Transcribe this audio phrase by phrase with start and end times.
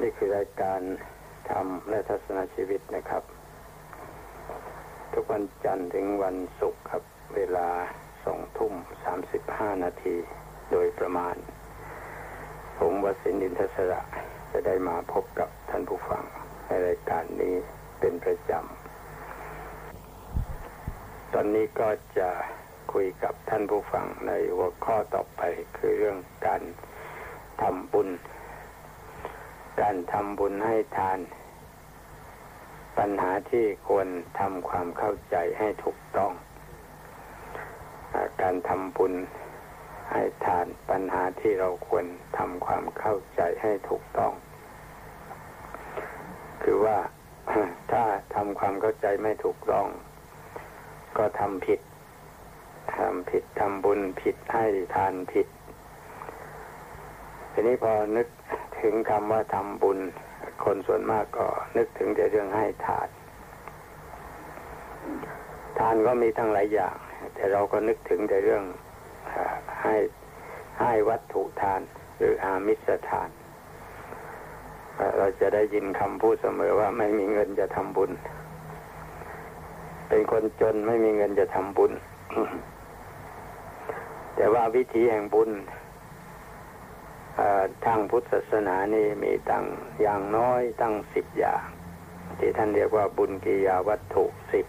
[0.00, 0.80] นี่คือรายการ
[1.50, 3.22] ธรรมและทัศนชีวิตนะครับ
[5.12, 7.02] ทุกวันจันทร์ถึงวันศุกร์ครับ
[7.34, 7.68] เวลา
[8.24, 8.74] สองทุ่ม
[9.04, 10.16] สามสิบห้านาที
[10.72, 11.36] โดยประมาณ
[12.78, 14.00] ผมวสินดินทศระ
[14.52, 16.24] จะได้มาพบกับท่านผู้ฟัง
[16.66, 17.54] ในรายการนี้
[18.00, 21.88] เป็นประจำ ตอนนี้ก็
[22.18, 22.30] จะ
[22.92, 25.40] คุยกับท่านผู้ฟังในหัวข้อต่อไป
[25.76, 26.62] คือเรื่องการ
[27.62, 28.08] ทำบุญ
[29.80, 31.18] การทำบุญให้ทาน
[32.98, 34.08] ปัญหาที่ควร
[34.38, 36.32] ทำความเข้าใจให้ถูกต้อง
[38.42, 39.14] การทำบุญ
[40.12, 42.04] ให้ทานปัญหาที่เราควร
[42.38, 44.32] ทำความเข้าใจให้ถูกต้อง
[46.62, 46.98] คือว่า
[47.92, 48.04] ถ้า
[48.34, 49.86] ทำความเข้าใจไม่ถูกต้อง
[51.18, 51.80] ก็ทำผิด
[52.96, 55.46] ทำผิดทำบุญผิดให้ทานผิด
[57.52, 58.28] ทีนี้พอนึก
[58.80, 59.98] ถึงคำว่าทำบุญ
[60.64, 63.08] คนส่วนมากก็นึกถึงแต่เรื่องให้ทาน
[65.78, 66.96] ทานก็มีทั้งหลายอย่าง
[67.34, 68.62] แต่เราก็นึกถึงแต่เรื่อง
[69.82, 69.96] ให้
[70.80, 71.80] ให้วัตถุทาน
[72.18, 73.30] หรืออามิสทาน
[75.18, 78.10] เราจะได้ยินคำพูดเสมอว่าไม่มีเงินจะทำบุญ
[80.08, 81.92] เป็นคนจนไม่มีเงินจะทำบุญ
[84.36, 85.50] แต่ว่าวิธีแห่งบุญ
[87.84, 89.64] ทางพุทธศาสนานี่มีตั้ง
[90.00, 91.62] อย่างน้อยตั้งสิบอย่าง
[92.38, 94.66] ที่ท่านเรียกว่าบุญกิยาวัตถุสิบ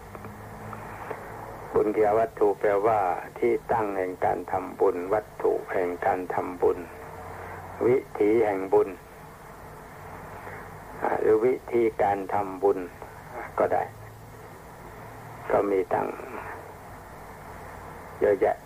[1.74, 3.00] บุญกิยาวัตถุแปลว่า
[3.38, 6.78] ที่ตั้งแห่งการทำบุญ วัตถุแห่งการทำบุญ
[7.86, 8.88] วิถีแห่งบุญ
[11.20, 12.78] หรือวิธีการทำบุญ
[13.58, 13.82] ก็ได้
[15.50, 16.08] ก็มีตั้ง
[18.20, 18.56] เยอะแยะ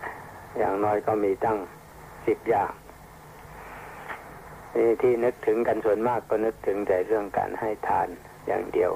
[0.59, 1.59] อย่างน้อยก็มีตั้ง
[2.27, 2.71] สิบอย่าง
[4.77, 8.09] นี่ที่นึกถึงกันส่วนมากก็นึกถึงแต่เรื่องการให้ทาน
[8.47, 8.93] อย่างเดียว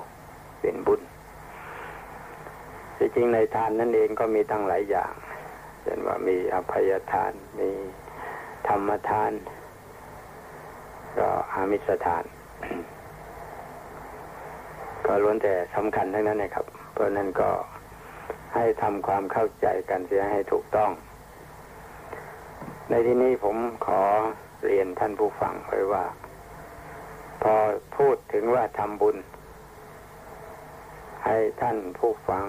[0.61, 1.01] เป็นบุญ
[2.97, 5.13] ที่จริงในทานนั่นเองก็มีตั้งหลายอย่าง
[5.83, 7.71] เช่นว่ามีอภัยทาน มี
[8.69, 9.33] ธรรมทาน
[11.19, 12.25] ก็อามิสทาน
[15.07, 17.51] ก็ล้วนแต่สำคัญทั้งนั้นนะครับ เพราะนั้นก็
[18.55, 20.91] ให้ทำความเข้าใจกันเสียให้ถูกต้อง
[22.91, 23.57] ในที่นี้ผม
[23.87, 24.01] ขอ
[24.65, 26.05] เรียนท่านผู้ฟังไว้ว่า
[27.43, 27.55] พอ
[27.97, 29.17] พูดถึงว่าทำบุญ
[31.25, 32.47] ให้ท่านผู้ฟัง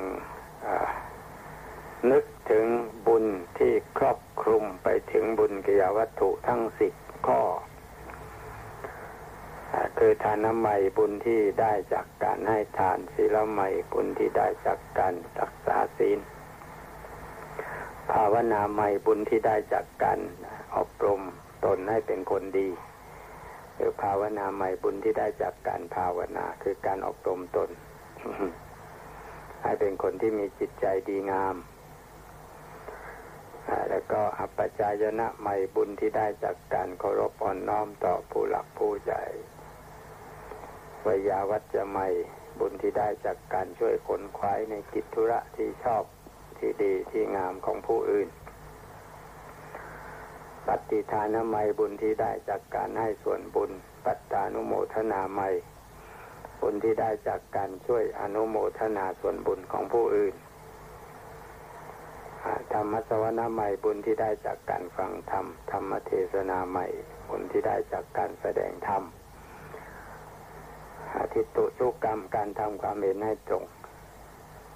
[2.12, 2.66] นึกถึง
[3.08, 3.26] บุญ
[3.58, 6.94] ที่ครอบคลุมไปถึงบุญกิยวัตถุทั้งสิบ
[7.28, 7.42] ข้อ
[9.98, 16.20] คือทานน้ำใหม่บุญที่ได้จากการให้ทานศีลใหม่บุญที่ได้จากการรักษาศีล
[18.12, 20.20] ภาวนาใหม่บุญที่ได้จากการ
[20.76, 21.22] อบรม
[21.66, 22.70] ตนให้เป็นคนดี
[23.76, 27.70] หรือภาวนาใหม่บุญที่ได้จากการภาวนาคือการอบรมตน
[29.64, 31.56] ให้เป็นคนที่มีจิตใจดีงาม
[33.90, 39.24] แล้วก็อัปปจายนะใหม่บุญที่ได้จากการเคารพอ่อนน้อมต่อผู้หลักผู้ใหญ่
[41.06, 42.08] วยาวัจจะใหม่
[42.60, 46.04] บุญที่ได้จากการช่วยขนควายในกิจธุระที่ชอบ
[46.58, 48.28] ที่ดีที่งามของผู้อื่น
[50.68, 53.72] ปฏิทานใหม่บุญที่ได้จากการให้ส่วนบุญ
[54.06, 55.50] ปัตตานุโมทนาใหม่
[56.62, 60.36] บุญที่ได้จากการช่วยอนุโมทนาส่วนบุญของผู้อื่น
[62.74, 66.86] ธรรมสวนาใหม่บุญที่ได้จากการฟังธรรมธรรมเทศนาใหม่
[67.30, 69.04] บุญที่ได้จากการแสดงธรรม
[71.16, 73.64] อาทิตตุชุกรรมการทำความเห็นให้ตรง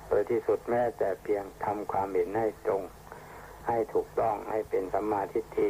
[0.08, 2.81] โดยที่สุดแม้แต่เพียงทำความเห็นให้ตรง
[3.68, 5.70] ให้ถูกต้องให้เป็นสัมมาทิฏฐิ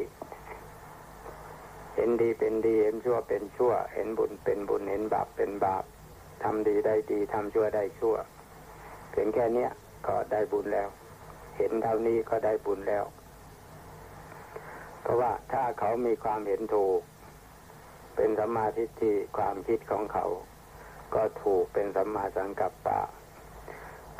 [1.95, 5.83] เห็นดีเป็นดีเห็นชั่วเป็นชั่ว เห็นบุญเป็นบุญเห็นบาปเป็นบาป
[6.43, 8.15] ทำดีได้ดีทำชั่วได้ชั่ว
[9.09, 9.71] เพียงแค่เนี้ย
[10.07, 10.89] ก็ได้บุญแล้ว
[11.57, 13.05] เห็นเท่านี้ก็ได้บุญแล้ว
[15.01, 17.01] เพราะว่าถ้าเขามีความเห็นถูก
[18.15, 20.25] เป็นสัมมาทิฏฐิความคิดของเขา
[21.15, 22.99] ก็ถูกเป็นสัมมาสังกัปปะ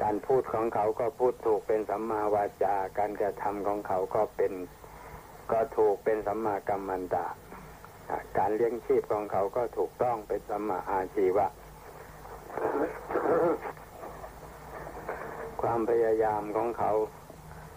[0.02, 4.54] การพูดของเขาก็พูดถูกเป็นสัมมาวาจา การกระทำของเขาก็เป็น
[5.52, 7.26] ก็ถูกเป็นสัมมากัมมันตะ
[8.38, 11.48] การเลี้ยงชีพของเขาก็ถูกต้องเป็นสัมมาอาชีวะ
[15.62, 16.92] ความพยายามของเขา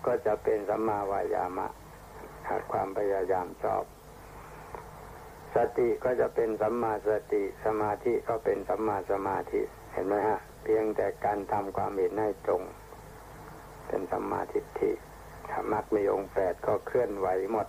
[0.06, 1.66] ก็จะเป็นสัมมาวายามะ
[2.46, 3.84] ขาดความพยายามชอบ
[5.54, 9.60] สติก็จะเป็นสัมมาสติ สมาธิก็เป็นสัมมาสมาธิ
[9.92, 12.62] เห็นไหมฮะ เพียงแต่การทำความเห็นให้ตรง
[13.86, 14.92] เป็นสัมมาทิฏฐิ
[15.50, 17.68] ถ้ามักมีองค์แปดก็เคลื่อนไหวหมด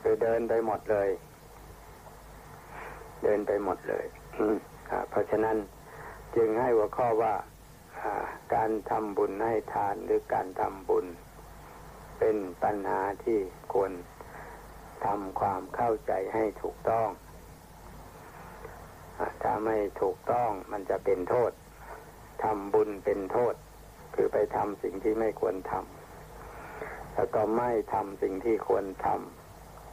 [0.00, 1.10] คือเดินไปหมดเลย
[3.22, 4.06] เดินไปหมดเลย
[5.10, 5.56] เพราะฉะนั้น
[6.36, 7.34] จึงให้หัวข้อว่า
[8.54, 11.06] การทำบุญให้ทานหรือการทำบุญ
[12.18, 13.38] เป็นปัญหาที่
[13.72, 13.92] ควร
[15.04, 17.08] ทำความเข้าใจให้ถูกต้อง
[19.42, 21.52] ถ้าไม่ถูกต้องมันจะเป็นโทษ
[22.44, 23.54] ทำบุญเป็นโทษ
[24.14, 29.08] คือไปทำสิ่งที่ไม่ควรทำแล้วก็ไม่ทำสิ่งที่ควรท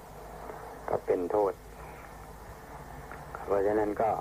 [0.02, 1.54] ำก็เป็นโทษ
[3.46, 4.12] เพราะฉะนั้นก็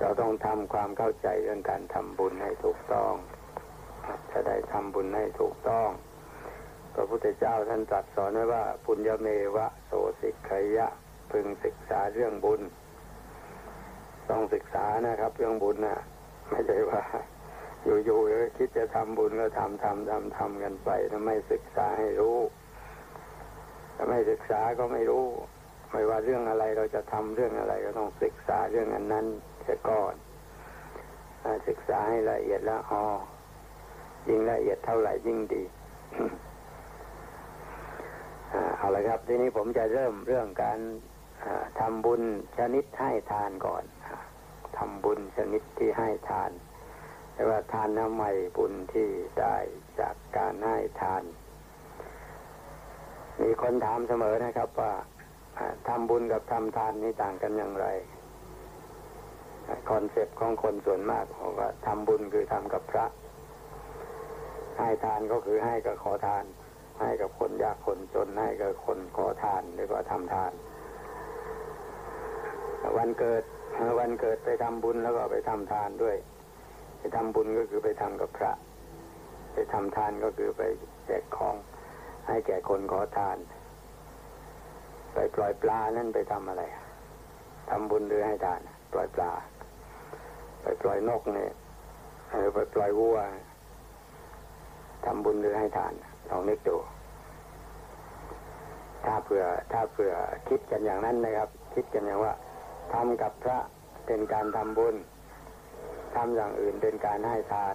[0.00, 3.12] เราต้องทำความเข้าใจเรื่องการทำบุญให้ถูกต้อง
[4.30, 5.88] จะได้ทำบุญให้ถูกต้อง
[6.94, 10.86] พระพุทธเจ้าท่านตรัสสอนไว้ว่า ปุญญเมวะโสสิกขยะ
[11.30, 12.60] พึงศึกษาเรื่องบุญ
[14.30, 15.98] ต้องศึกษานะครับ เรื่องบุญนะ
[16.48, 17.02] ไม่ใช่ว่า
[18.04, 22.38] อยู่ๆคิดจะทำบุญก็ทำทำทำทำกันไปถ้าไม่ศึกษาให้รู้
[23.96, 25.26] ถ้าไม่ศึกษาก็ไม่รู้
[25.92, 29.26] ไม่ว่าเรื่องอะไรเราจะทำเรื่องอะไรก็ต้องศึกษาเรื่องอันนั้น
[29.68, 30.14] สียก่อน
[31.68, 33.04] ศึกษาให้ละเอียดแล้วอ๋อ
[34.28, 35.62] ยิ่งละเอียดเท่าไหร่ยิ่งดี
[38.76, 40.78] เอาละครับ ทีนี้ผมจะเริ่มเรื่องการ
[41.80, 42.22] ทำบุญ
[42.58, 43.84] ชนิดให้ทานก่อน
[44.76, 45.62] ทำบุญชนิด
[46.08, 46.52] ให้ทาน
[47.34, 49.08] แต่ว่าทานน้ำใหม่บุญที่
[49.40, 49.56] ได้
[50.00, 51.22] จากการให้ทาน
[53.40, 54.92] มีคนถามเสมอนะครับว่า
[55.88, 57.86] ทำบุญกับทำทานนี่ต่างกันอย่างไร
[59.90, 63.06] concept ของคนส่วนมากบอกว่าทำบุญคือทำกับพระ
[64.78, 66.44] ให้ทานก็คือให้กับขอทาน
[67.00, 70.52] ให้กับคนยากคนจนให้กับคนขอทานหรือว่าทำทาน
[72.96, 73.44] วันเกิด
[73.98, 76.16] วันเกิดไปทำบุญแล้วก็ไปทำทานด้วย
[76.98, 78.52] ไปทำบุญก็คือไปทำกับพระ
[79.52, 80.62] ไปทำทานก็คือไป
[81.06, 81.56] แจกของ
[82.28, 83.38] ให้แก่คนขอทาน
[85.14, 86.62] ไปปล่อยปลานั่นไปทำอะไร
[87.70, 88.60] ทำบุญหรือให้ทาน
[88.92, 89.30] ปล่อยปลา
[90.62, 91.52] ไปปล่อยนกเนี่ย
[92.30, 93.18] หรือไปปล่อยวัว
[95.04, 95.92] ทำบุญหรือให้ทาน
[96.28, 96.76] ลองนึกดู
[99.04, 100.12] ถ้าเผื่อถ้าเผื่อ
[100.48, 102.32] คิดกันอย่างนั้นนะครับ คิดกันอย่างว่า
[102.94, 103.58] ทำกับพระ
[104.06, 104.96] เป็นการทำบุญ
[106.14, 107.74] ทำอย่างอื่นเป็นการให้ทาน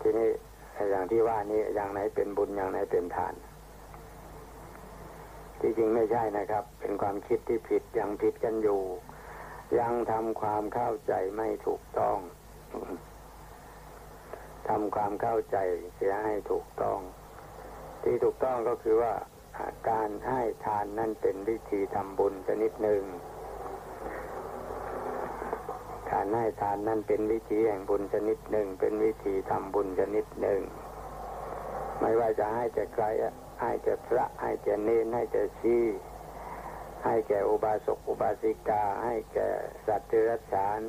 [0.00, 0.28] ทีนี้
[0.90, 3.34] อย่างที่ว่านี้อย่างไหนเป็นบุญอย่างไหนเป็นทาน
[5.60, 8.80] ที่จริงไม่ใช่นะครับ เป็นความคิดที่ผิดยังผิดกันอยู่
[9.78, 12.18] ยังทำความเข้าใจไม่ถูกต้อง
[14.68, 15.56] ทำความเข้าใจ
[15.94, 16.98] เสียให้ถูกต้อง
[18.02, 19.14] ที่ถูกต้องก็คือว่า
[19.90, 23.02] การให้ทานนั่นเป็นวิธีทำบุญชนิดหนึ่ง
[26.12, 30.60] การ ให้ทานนั่นเป็นวิธีแห่งบุญชนิดหนึ่ง เป็นวิธีทำบุญชนิดหนึ่ง
[32.00, 33.04] ไม่ว่าจะให้จะใคร
[33.60, 35.78] ให้จะพระให้จะเนนให้จะชี
[37.04, 39.48] ให้แก่อุบาสกอุบาสิกา ให้แก่
[39.86, 40.80] สัตว์เดรัจฉาน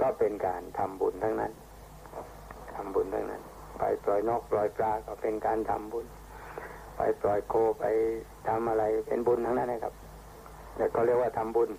[0.00, 1.52] ก็เป็นการทำบุญทั้งนั้น
[2.74, 3.42] ทำบุญทั้งนั้น
[3.78, 6.06] ไปปล่อยนกปล่อยปลาก็เป็นการทำบุญ
[6.96, 7.84] ไปปล่อยโคไป
[8.48, 9.94] ทำอะไรเป็นบุญทั้งนั้นนะครับ
[10.76, 11.70] แต่ก็เรียกว่าทำบุญ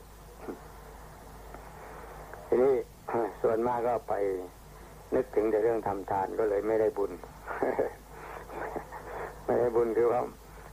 [2.53, 2.75] ทีนี้
[3.41, 4.13] ส่วนมากก็ไป
[5.15, 7.11] นึกถึงแต่เรื่องทำทานก็เลยไม่ได้บุญ
[9.45, 10.21] ไม่ได้บุญคือว่า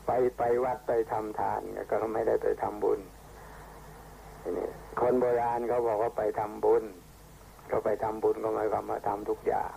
[0.06, 1.60] ไปไปวัดไปทำทาน
[1.90, 3.00] ก็ไม่ได้ไปทำบุญ
[4.58, 4.68] นี่
[5.00, 6.84] คนโบราณเขาบอกว่าไปทำบุญ
[7.70, 9.72] ก็ไปทำบุญก็หมายความว่าทำทุกอย่าง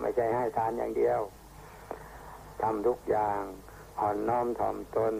[0.00, 1.20] ไม่ใช่ให้ทานอย่างเดียว
[2.62, 3.40] ทำทุกอย่าง
[4.00, 5.14] อ่อนน้อมถ่อมตน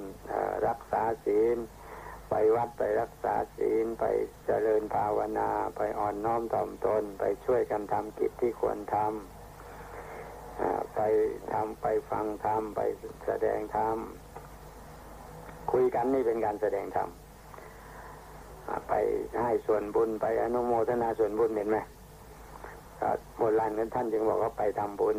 [0.66, 1.59] รักษาศีล
[2.35, 4.05] ไปวัดไปรักษาศีลไป
[4.47, 11.01] เจริญภาวนา ไปอ่อนน้อมถ่อมตน ไปช่วยกันทำกิจที่ควรทำไป
[11.53, 12.81] ทำไปฟังธรรมไป
[13.27, 13.99] แสดงธรรม
[15.73, 17.09] คุยกันนี่เป็นการแสดงธรรม
[18.89, 18.95] ไป
[19.41, 21.79] ให้ส่วนบุญไปอนุโมทนาส่วนบุญเห็นไหม
[23.37, 25.19] โบราณนั้นท่านจึงบอกว่าไปทำบุญ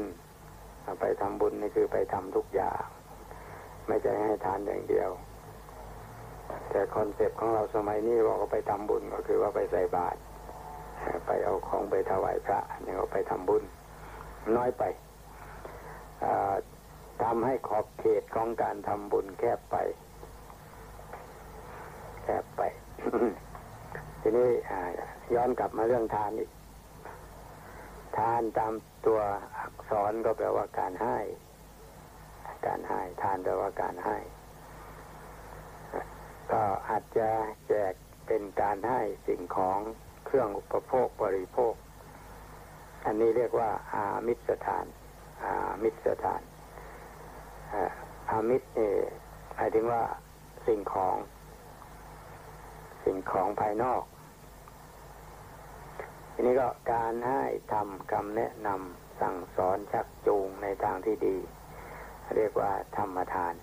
[1.02, 2.84] ไปทำบุญนี่คือไปทำทุกอย่าง
[3.88, 5.12] ไม่ใช่ให้ทานอย่างเดียว
[6.70, 10.20] แต่ concept ของเราสมัยนี้บอกว่าไปทำบุญก็คือว่าไปใส่บาตร
[11.26, 13.64] ไปเอาของไปถวายพระนี่ก็ไปทำบุญ
[14.58, 14.84] น้อยไป
[17.24, 19.76] ทำให้ขอบเขตของการทำบุญแคบไป
[22.24, 22.62] แคบไป
[24.22, 24.50] ทีนี้
[25.34, 26.52] ย้อนกลับมาเรื่องทานอีก
[28.18, 28.74] ทานตาม
[29.06, 29.20] ตัว
[29.58, 31.18] อักษรก็แปลว่าการให้
[32.66, 34.18] การให้ ทานแปลว่าการให้
[36.52, 37.30] ก็อาจจะ
[37.68, 37.94] แจก
[38.28, 39.80] เป็นการให้สิ่งของ
[40.26, 41.74] เครื่องอุปโภคบริโภค
[43.06, 44.86] อันนี้เรียกว่า อามิสทาน
[45.44, 46.42] อามิสทาน
[48.30, 48.94] อามิสนี่
[49.56, 50.04] หมายถึงว่า
[50.68, 51.16] สิ่งของ
[53.06, 54.04] สิ่งของภายนอก
[56.34, 57.42] ทีนี้ก็การให้
[57.74, 61.38] ทำคำแนะนำสั่งสอนชักจูงในทางที่ดี
[62.36, 63.54] เรียกว่าธรรมทาน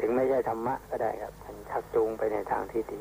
[0.00, 3.00] ถึงไม่ใช่ธรรมะก็ได้ครับมันชักจูงไปในทางที่ดี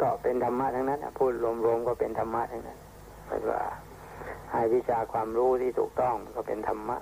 [0.00, 1.32] ก็เป็นธรรมะทั้งนั้นพูด
[1.64, 2.78] รวมๆก็เป็นธรรมะทั้งนั้น
[3.26, 3.62] หมายว่า
[4.52, 6.98] ให้วิชาความรู้ที่ถูกต้องก็เป็นธรรมะ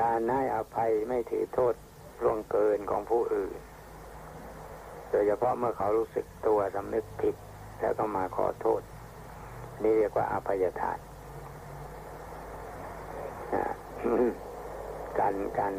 [0.00, 1.74] การให้อภัยไม่ถือโทษ
[2.22, 3.58] ล่วงเกินของผู้อื่น
[5.10, 7.34] โดยเฉพาะเมื่อเขารู้สึกตัวสำนึกผิด
[7.80, 8.82] แล้วก็มาขอโทษ
[9.82, 10.98] นี่เรียกว่าอภัยทาน
[15.18, 15.74] การการ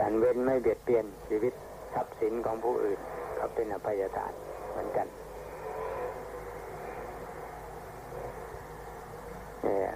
[0.00, 1.54] การเว้นไม่เบียดเบียนชีวิต
[1.94, 3.00] ทรัพย์สินของผู้อื่น
[3.38, 4.32] ก็เป็นอภัยทาน
[4.70, 5.06] เหมือนกัน
[9.64, 9.92] เนี่ย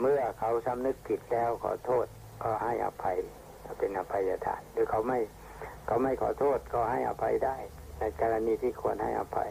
[0.00, 2.06] เมื่อเขาสำนึกผิดแล้วขอโทษ
[2.42, 3.16] ก็ให้อภัย
[3.78, 5.18] เป็นอภัยทานหรือเขาไม่
[5.86, 7.56] เขาไม่ขอโทษก็ให้อภัยได้
[7.98, 9.50] ในกรณีที่ควรให้อภัย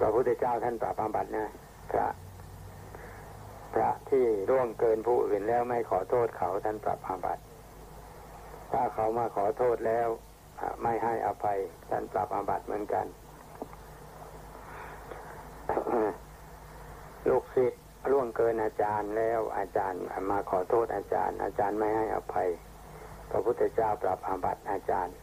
[0.00, 1.46] พระพุทธเจ้าท่านปราบอาบัตินะ
[1.90, 2.06] พระ
[3.74, 7.42] พระที่ร่วงเกินผู้อื่นแล้วไม่ขอโทษเขาท่านปรับอาบัติ
[8.72, 10.08] ถ้าเขามาขอโทษแล้ว
[10.82, 11.58] ไม่ให้อภัย
[11.90, 13.06] ท่านปรับอาบัติเหมือนกัน
[17.28, 20.00] ลูกศิษย์ร่วงเกินอาจารย์แล้วอาจารย์
[20.30, 22.48] มาขอโทษอาจารย์ อาจารย์ไม่ให้อภัย
[23.30, 25.14] พระพุทธเจ้าปรับอาบัติอาจารย์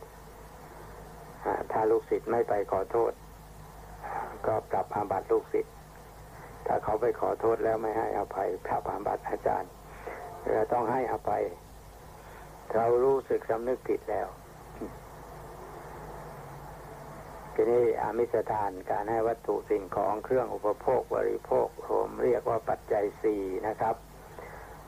[1.72, 3.14] ถ้าลูกศิษย์ไม่ไปขอโทษ
[4.46, 5.74] ก็ปรับอาบัติลูกศิษย์
[6.68, 9.72] ถ้าเขาไปขอโทษแล้วไม่ให้อภัยพระปามบัติอาจารย์
[10.44, 11.44] เราต้องให้อภัย
[12.74, 14.28] เรารู้สึกสำนึกผิดแล้ว
[17.54, 23.96] ทีนี้อามิสทานการให้วัตถุสิ่งของเครื่องอุปโภคบริโภคผมเรียกว่าปัจจัยสี่นะครับ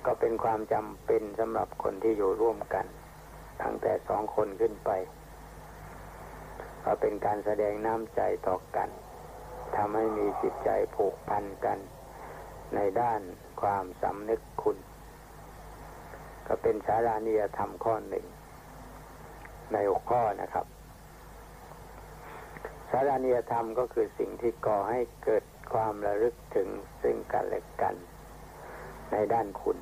[0.06, 2.86] ก็เป็นความจำเป็นสำหรับคนที่อยู่ร่วมกัน
[3.62, 4.90] ตั้งแต่สองคนขึ้นไป
[6.84, 8.90] ก็เป็นการแสดงน้ำใจต่อกัน
[9.78, 11.80] ทำให้มีจิตใจผูกพันกัน
[12.76, 13.22] ในด้าน
[13.62, 14.78] ความสำนึกคุณ
[16.48, 18.26] ก็เป็นสารานิยธรรมข้อหนึ่ง
[19.72, 20.66] ในหกข้อนะครับ
[22.90, 26.68] สารานิยธรรมก็คือสิ่งที่ก่อให้เกิดความระลึกถึง
[27.02, 27.96] ซึ่งกันและกัน
[29.12, 29.78] ในด้านคุณ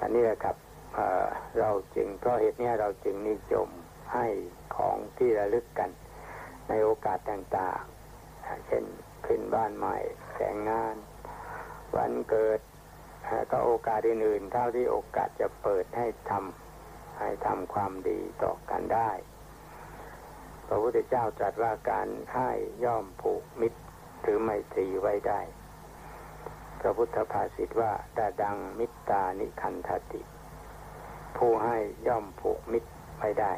[0.00, 0.56] อันนี้แหละครับ
[0.94, 3.68] เเราจึงเพราะเหตุนี้เราจึงนิยม
[4.14, 4.26] ให้
[4.76, 5.90] ของที่ระลึกกัน
[6.68, 8.84] ในโอกาสต่างๆ เช่น
[9.26, 9.96] ขึ้นบ้านใหม่
[10.36, 10.96] แต่งงาน
[11.96, 12.60] วันเกิด
[13.50, 19.10] ก็โอกาสอื่นๆเท่าที่โอกาสจะเปิดให้ทำให้ทำความดีต่อกันได้
[20.66, 22.50] พระพุทธเจ้าตรัสว่าการให้
[22.84, 23.80] ย่อมผูกมิตร
[24.22, 25.40] หรือไมตรีไว้ได้
[26.80, 30.20] พระพุทธภาษิตว่าดาดังมิตานิคันทติ
[31.36, 33.52] ผู้ให้ย่อมผูกมิตรไว้ได้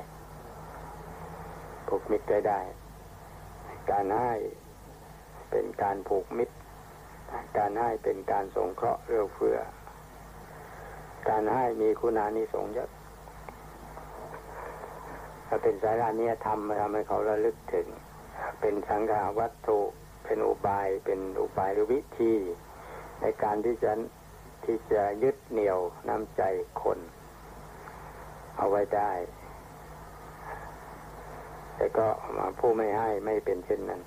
[1.88, 2.60] ผูกมิตรไว้ได้
[3.90, 4.32] การให้
[5.50, 6.54] เป็นการผูกมิตร
[7.58, 9.58] การให้เป็นการสงเคราะห์เอื้อเฟื้อ
[11.28, 12.90] การให้มีคุณานิสงส์เยอะ
[15.46, 17.86] ถ้าเป็นสายานี้ทำทำให้เขาระลึกถึง
[18.60, 19.80] เป็นสังขาวัตถุ
[20.24, 22.34] เป็นอุบายเป็นอุบายหรือวิธี
[23.20, 23.92] ในการที่จะ
[24.64, 25.78] ที่จะยึดเหนี่ยว
[26.08, 26.42] น้ำใจ
[26.82, 26.98] คน
[28.56, 29.12] เอาไว้ได้
[31.76, 32.06] แต่ก็
[32.36, 34.00] มาผู้ไม่ให้ไม่เป็นเช่นนั้น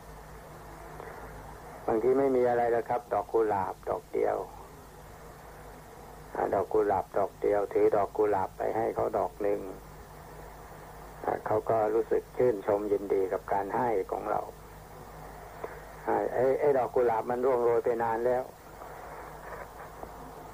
[1.88, 4.38] บางทีไม่มีอะไรแล้วครับ ดอกกุหลาบดอกเดียว
[6.54, 9.60] ดอกกุหลาบดอกเดียว ถือดอกกุหลาบไปให้เขาดอกหนึ่ง
[11.46, 14.40] เขาก็รู้สึกชื่นชมยินดีกับการให้ของเรา
[16.34, 18.44] ไอ้ไอ้ดอกกุหลาบมันร่วงโรยไปนานแล้ว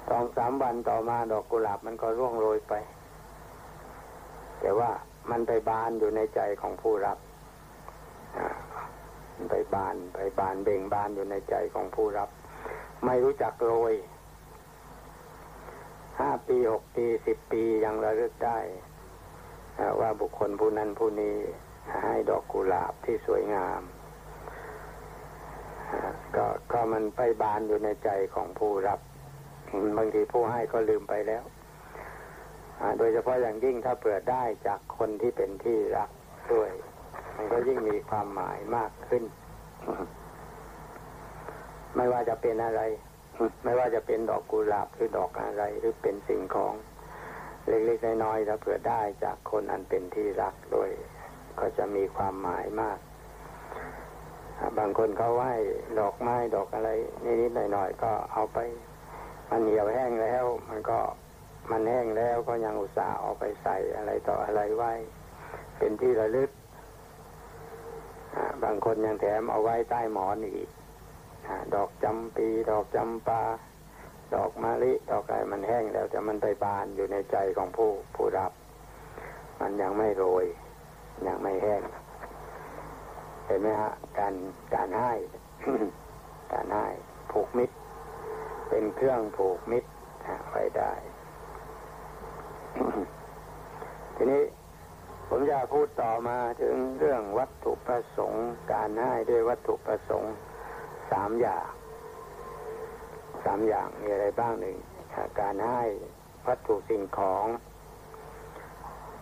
[0.08, 2.74] สองสามวันต่อมาดอกกุหลาบมันก็ร่วงโรยไป
[4.60, 4.90] แต่ว่า
[5.30, 7.18] มันไปบานอยู่ในใจของผู้รับ
[9.50, 12.30] ไปบานไปบานเบ่งบานอยู่ในใจของผู้รับ
[13.04, 13.94] ไม่รู้จักโรย
[16.20, 18.58] ห้าปีหกปีสิบปียังระลึกได้
[20.00, 21.36] ว่าบุคคลผู้นั้นผู้นี้
[22.04, 23.82] ให้ดอกกุหลาบที่สวยงาม
[26.36, 29.00] ก็ก็มันไปบานอยู่ในใจของผู้รับ
[29.96, 31.42] บางทีผู้ให้ก็ลืมไปแล้ว
[32.98, 36.10] โดยเฉพาะอย่างยิ่งถ้าเปิดได้จากคนที่เป็นที่รัก
[36.52, 36.70] ด้วย
[37.36, 39.24] มันก็ยิ่งมีความหมายมากขึ้น
[41.96, 42.82] ไม่ว่าจะเป็นอะไร
[43.64, 46.74] ไม่ว่าจะเป็นดอกกุหลาบหรือดอกอะไร หรือเป็นสิ่งของ
[47.68, 50.90] เล็กๆน้อยๆถ้าเผื่อได้จากคนอันเป็นที่รักด้วย
[51.60, 52.98] ก็จะมีความหมายมาก
[54.78, 55.52] บางคนเขาไหว้
[56.00, 56.90] ดอกไม้ดอกอะไร
[57.24, 58.58] นิดๆหน่อยๆก็เอาไป
[59.50, 60.98] มันเหี่ยวแห้งแล้ว มันก็
[61.70, 64.92] มันแห้งแล้วก็ยังอุตส่าห์เอาไปใส่อะไรต่ออะไรไว้
[65.78, 66.50] เป็นที่ระลึก
[68.62, 70.68] บางคนยังแถมเอาไว้ใต้หมอนอีก
[71.74, 73.42] ดอกจำปี ดอกจำปา
[74.34, 78.52] ดอกมะลิ ดอกอะไรมันแห้งแล้วแต่มันไปบานอยู่ในใจของผู้ผู้รับ
[79.60, 80.46] มันยังไม่โรย
[81.26, 81.82] ยังไม่แห้ง
[83.46, 84.34] เห็นไหมฮะ การ
[84.74, 85.12] การให้
[86.52, 86.86] การให้
[87.30, 87.74] ผูกมิตร
[88.68, 89.88] เป็นเครื่องผูกมิตร
[90.50, 90.92] ไว้ได้
[94.16, 94.42] ทีนี้
[95.28, 100.32] ผมจะพูดต่อมาถึงเรื่องวัตถุประสงค์การให้ด้วยวัตถุประสงค์
[101.10, 101.66] สามอย่าง
[103.44, 104.76] สามอย่างมีอะไรบ้างหนึ่ง
[105.40, 105.82] การให้
[106.48, 107.46] วัตถุสิ่งของ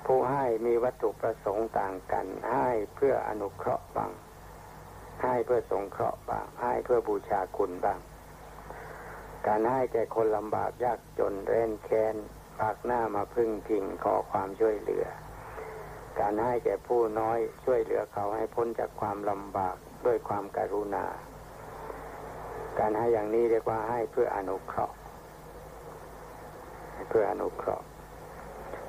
[0.06, 4.12] ผู้ให้มีวัตถุประสงค์ต่างกันให้เพื่ออนุเคราะห์บ้าง
[5.22, 8.00] ให้เพื่อสงเคราะห์บ้างให้เพื่อบูชาคุณบ้าง
[9.46, 12.16] การให้แก่คนลำบากยากจนเร้นแค้น
[12.60, 15.06] ปากหน้ามาพึ่งพิงขอความช่วยเหลือ
[16.20, 21.04] การให้แก่ผู้น้อยช่วยเหลือเขาให้พ้นจากความลำบากด้วยความการุณา
[22.78, 24.96] การให้อย่างนี้เรียกว่าให้เพื่ออนุเคราะห์
[27.08, 27.86] เพื่ออนุเคราะห์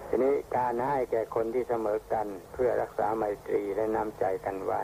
[0.08, 4.84] ทีนี้การให้แก่คนที่เสมอกันเพื่อรักษาไมตรีและน้ำใจกันไว้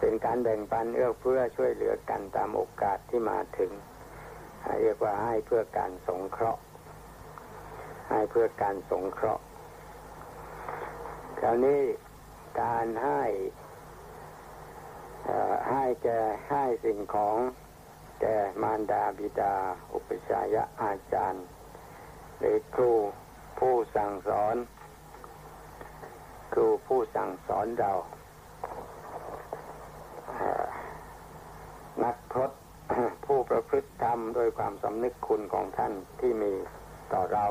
[0.00, 3.70] เป็นการแบ่งปันเอื้อเฟื้อช่วยเหลือกันตามโอกาสที่มาถึง
[4.82, 6.60] เรียกว่าให้เพื่อการสงเคราะห์
[8.08, 9.44] ให้เพื่อการสงเคราะห์
[11.38, 11.82] คราวนี้
[12.62, 13.22] การให้
[15.70, 16.20] ให้แก่
[16.50, 17.36] ให้สิ่งของ
[18.20, 19.54] แก่มารดาบิดา
[19.92, 21.44] อุปชายะอาจารย์
[22.38, 22.92] หรือครู
[23.58, 24.56] ผู้สั่งสอน
[26.52, 27.92] ครูผู้สั่งสอนเรา
[32.04, 32.52] นักพรต
[33.26, 36.52] ผู้ประพฤติธรรมโดยความสำนึกคุณของท่านที่มี
[37.12, 37.46] ต่อเรา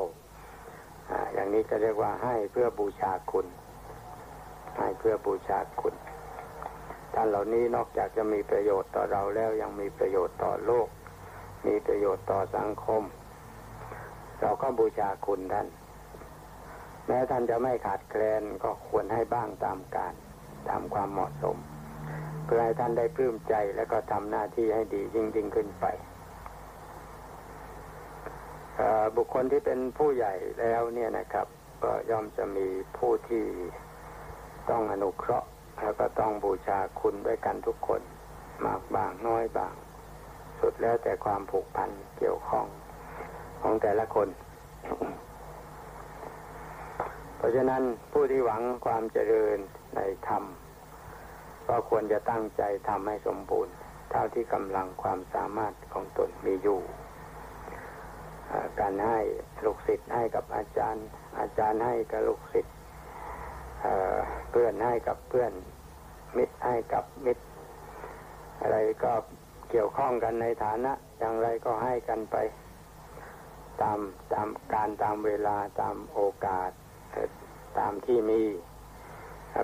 [1.34, 3.48] อย่างนี้จะเรียกว่าให้เพื่อบูชาคุณ
[4.78, 5.96] ให้เพื่อบูชาคุณ
[7.14, 10.88] ท่านเหล่านี้นอกจากจะมีประโยชน์ต่อเราแล้วยังมีประโยชน์ต่อโลก
[11.68, 13.04] มีประโยชน์ต่อสังคม
[14.42, 15.68] เราก็บูชาคุณท่าน
[17.08, 20.14] แม้ท่านจะไม่ขาดแคลนก็ควรให้บ้างตามการ
[20.70, 21.58] ตามความเหมาะสม
[22.46, 25.86] เพื่อให้ท่านได้ปลื้มใจแล้วก็ทำหน้าที่ให้ดียิ่งยิ่งขึ้นไป
[29.16, 31.48] บุคคลที่เป็นผู้ใหญ่แล้วเนี่ยนะครับ
[31.84, 33.46] ก็ย่อมจะมีผู้ที่
[34.70, 35.48] ต้องอนุเคราะห์
[35.82, 38.02] แล้วก็ต้องบูชาคุณด้วยกันทุกคน
[38.66, 39.76] มากบางน้อยบาง
[40.60, 42.66] สุดแล้วแต่ความผูกพันเกี่ยวข้อง
[43.62, 44.30] ของแต่ละคน
[47.38, 49.58] เพราะฉะนั้นผู้ที่หวังความเจริญ
[49.96, 50.44] ในธรรม
[51.68, 53.74] ก็ควรจะตั้งใจทำให้สมบูรณ์
[54.12, 56.82] เท่าที่กำลังความสามารถของตนมีอยู่
[58.80, 59.20] การให้
[59.66, 61.06] ลูกศิษย์ให้กับอาจารย์
[61.40, 62.76] อาจารย์ให้กับลูกศิษย์
[64.52, 65.52] เพื่อนให้กับเพื่อน
[66.38, 67.44] มิตรให้กับมิตร
[68.62, 69.14] อะไรก็
[69.70, 72.36] เกี่ยวข้องกันในฐานะ อย่างไรก็ให้กันไป
[73.82, 74.00] ตาม
[74.34, 76.72] ตามการตามเวลาตามโอกาส
[77.80, 78.42] ตามที่มี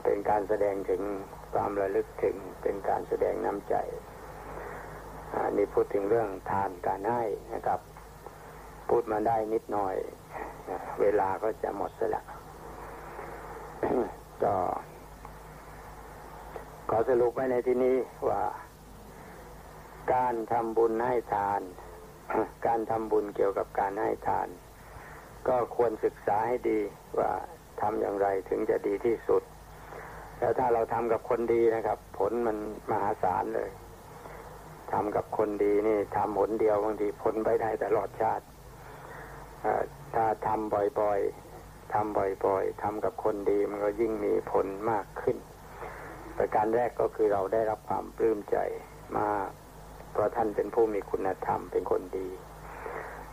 [0.06, 1.02] เป็นการแสดงถึง
[1.54, 3.76] ความระลึกถึงเป็นการแสดงน้ำใจ
[5.58, 7.80] นี่พูดถึงเรื่องทานการให้นะครับ
[8.95, 9.95] พูดมาได้นิดหน่อย
[11.01, 12.25] เวลาก็จะหมดแล้ว
[14.43, 14.56] ก็
[16.89, 17.97] ขอสรุปไว้ในที่นี้
[18.30, 18.43] ว่า
[20.13, 21.62] การทำบุญให้ทาน
[22.67, 24.47] การทำบุญเกี่ยวกับการให้ทาน
[25.47, 26.80] ก็ควรศึกษาให้ดี
[27.19, 27.32] ว่า
[27.82, 29.43] ทำอย่างไรถึงจะดีที่สุด
[30.39, 32.58] แล้วถ้าเราทำกับคนดีนะครับ ผลมัน
[32.89, 33.69] มหาศาลเลย
[34.91, 38.45] ทำกับคนดีนี่ทำผลเดียวบางทีผลไปได้ตลอดชาติ
[40.13, 45.38] ถ้าทำบ่อยๆทำบ่อยๆทำกับคนดีมันก็ยิ่งมีผลมากขึ้น
[46.38, 48.58] ประการแรกก็คือเราได้รับความปลื้มใจ
[49.19, 49.50] มาก
[50.12, 52.30] เพราะท่านเป็นผู้มีคุณธรรมเป็นคนดี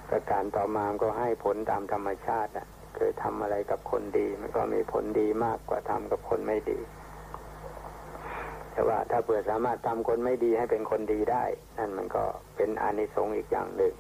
[0.09, 6.79] ประการต่อมาก็ให้ผลตามธรรมชาติอะเคยทำอะไรกับคนดีมันก็มีผลดีมากกว่าทำกับคนไม่ดี
[8.73, 11.45] แต่ว่าถ้าเผื่อสามารถทำคนไม่ดีให้เป็นคนดีได้
[11.79, 12.25] นั่นมันก็
[12.57, 13.95] เป็นอานิสงส์อีกอย่างหนึ่ง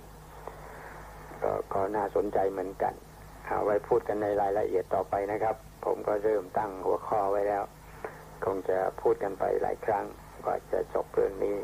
[1.74, 2.94] ก็น่าสนใจเหมือนกัน
[3.46, 7.64] เอาไว้พูดกันในรายละเอียดต่อไปนะครับ ผมก็เริ่มตั้งหัวข้อไว้แล้ว
[8.44, 10.04] คงจะพูดกันไปหลายครั้ง
[10.46, 11.56] ก็จะจบเรื่องนี้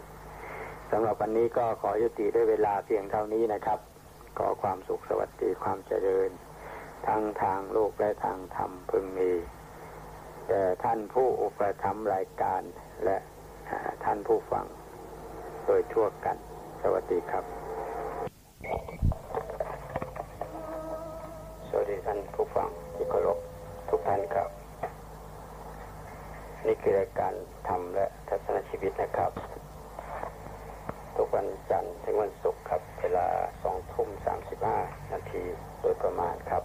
[0.91, 3.79] สำหรับวันนี้ก็ขอยุติด้วยเวลาเพียงเท่านี้นะครับ
[4.39, 6.31] ขอความสุขสวัสดีความเจริญ
[7.07, 9.33] ทั้งทางโลกและทางธรรมพึงมี
[10.49, 12.63] แต่ท่านผู้อุปถัมภ์รายการ
[13.05, 13.17] และ
[14.05, 14.67] ท่านผู้ฟัง
[15.67, 16.37] โดยทั่วกัน
[16.83, 17.45] สวัสดีครับ
[22.05, 23.39] ท่านผู้ฟังที่เคารพ
[23.89, 24.51] ทุกท่านครับ
[26.67, 27.33] นี่คือรายการ
[27.69, 29.33] ทำและทัศนชีวิตนะครับ
[31.17, 33.27] ทุกวันจันทร์ถึงวันศุกร์ครับ เวลา
[33.63, 34.79] สองทุ่มสามสิบห้า
[35.13, 35.43] นาที
[35.81, 36.63] โดยประมาณครับ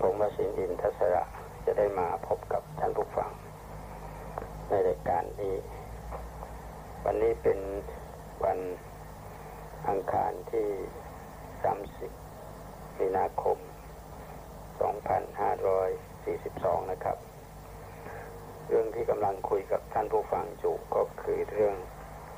[0.00, 1.24] ผมวสินอินทศระ
[1.64, 3.30] จะได้มาพบกับท่านผู้ฟัง
[4.68, 5.56] ในรายการนี้
[7.04, 7.58] วันนี้เป็น
[8.44, 8.58] วัน
[9.88, 10.66] อังคารที่
[11.64, 12.10] สามสิบ
[12.98, 13.58] มีนาคม
[14.84, 17.16] 2542 นะครับ
[18.66, 21.76] เรื่องที่กำลังคุยกับท่านผู้ฟังอยู่ก็คือเรื่อง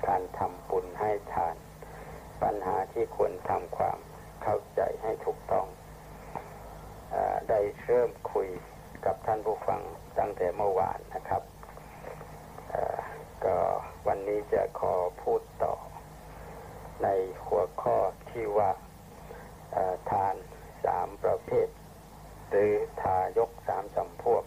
[0.08, 1.56] การทำบุญให้ทาน
[2.42, 3.98] ปัญหาที่ควรทำความ
[4.42, 5.66] เข้าใจให้ถูกต้อง
[7.14, 7.16] อ
[7.48, 8.48] ได้เริ่มคุย
[9.04, 9.82] กับท่านผู้ฟัง
[10.18, 11.42] ตั้งแต่เมื่อวานนะครับ
[13.44, 13.56] ก็
[14.06, 15.74] วันนี้จะขอพูดต่อ
[17.02, 17.08] ใน
[17.44, 17.96] หัวข้อ
[18.30, 18.70] ที่ว่า
[20.10, 20.34] ทาน
[20.84, 21.68] สามประเภท
[22.50, 24.44] หรือทายกสามจำพวก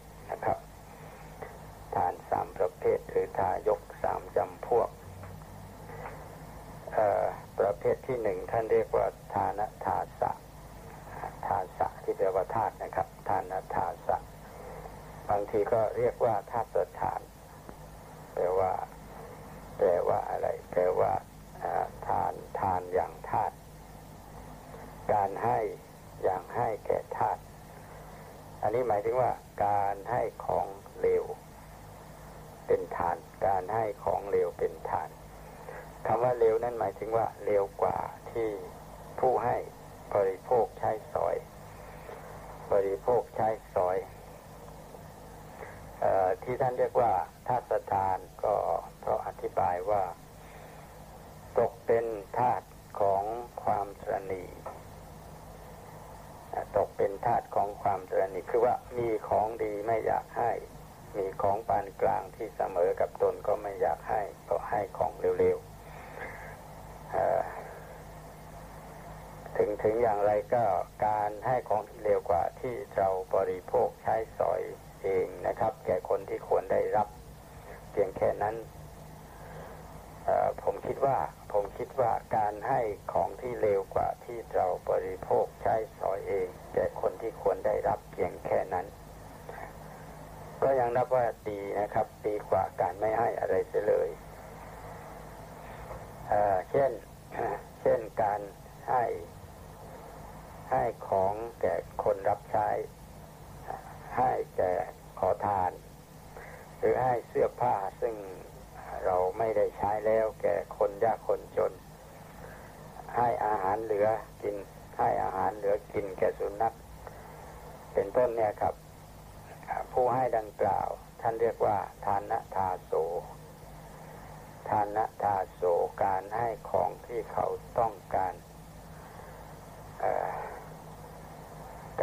[126.82, 127.48] ของที่เขา
[127.80, 128.34] ต้องการ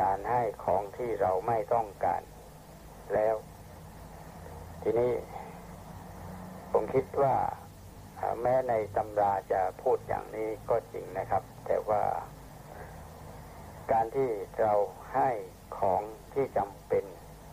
[0.00, 2.22] การให้ของที่เราไม่ต้องการ
[3.14, 3.34] แล้ว
[4.82, 5.12] ทีนี้
[6.72, 7.34] ผมคิดว่า
[8.42, 12.02] แม้ในตำราจะพูดอย่างนี้ก็จริงนะครับ แต่ว่า
[13.92, 14.28] การที่
[14.60, 14.74] เรา
[15.14, 15.30] ให้
[15.78, 16.02] ของ
[16.34, 17.04] ที่จำเป็น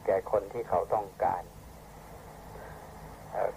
[0.06, 1.44] แก่คนที่เขาต้องการ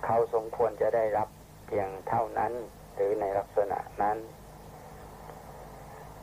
[0.05, 1.29] เขาสมควรจะได้รับ
[1.67, 2.53] เพียงเท่านั้น
[2.99, 4.19] หรือในลักษณะนั้น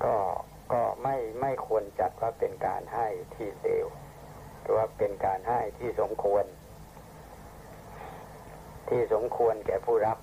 [0.04, 0.16] ก็
[0.74, 3.88] ก็ไม่ไม่ควรจัดว่าเป็นการให้ที่เลว
[4.62, 6.46] หรือว่าเป็นการให้ที่สมควร
[8.90, 10.18] ที่สมควรแก่ผู้รับ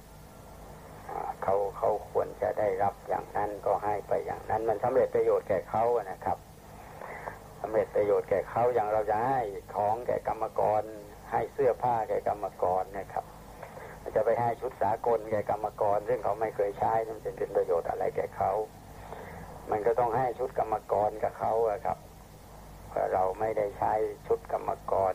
[1.43, 6.39] เขาเขาควรจะได้รับอย่างนั้นก็ให้ไปอย่างนั้น มันสำเร็จประโยชน์แก่เขานะครับ
[7.61, 9.41] สำเร็จประโยชน์แก่เขาอย่างเราจะให้
[9.75, 10.83] ของแก่กรรมกร
[11.31, 13.25] ให้เสื้อผ้าแก่กรรมกรนะครับ
[14.15, 18.53] จะไปให้ชุดสากลแก่กรรมกร ซึ่งเขาไม่เคยใช้มันจะเป็นประโยชน์อะไรแก่เขา
[19.71, 21.53] มันก็ต้องให้ชุดกรรมกรกับเขา
[21.87, 21.99] ครับ
[23.13, 23.93] เราไม่ได้ใช้
[24.27, 25.15] ชุดกรรมกร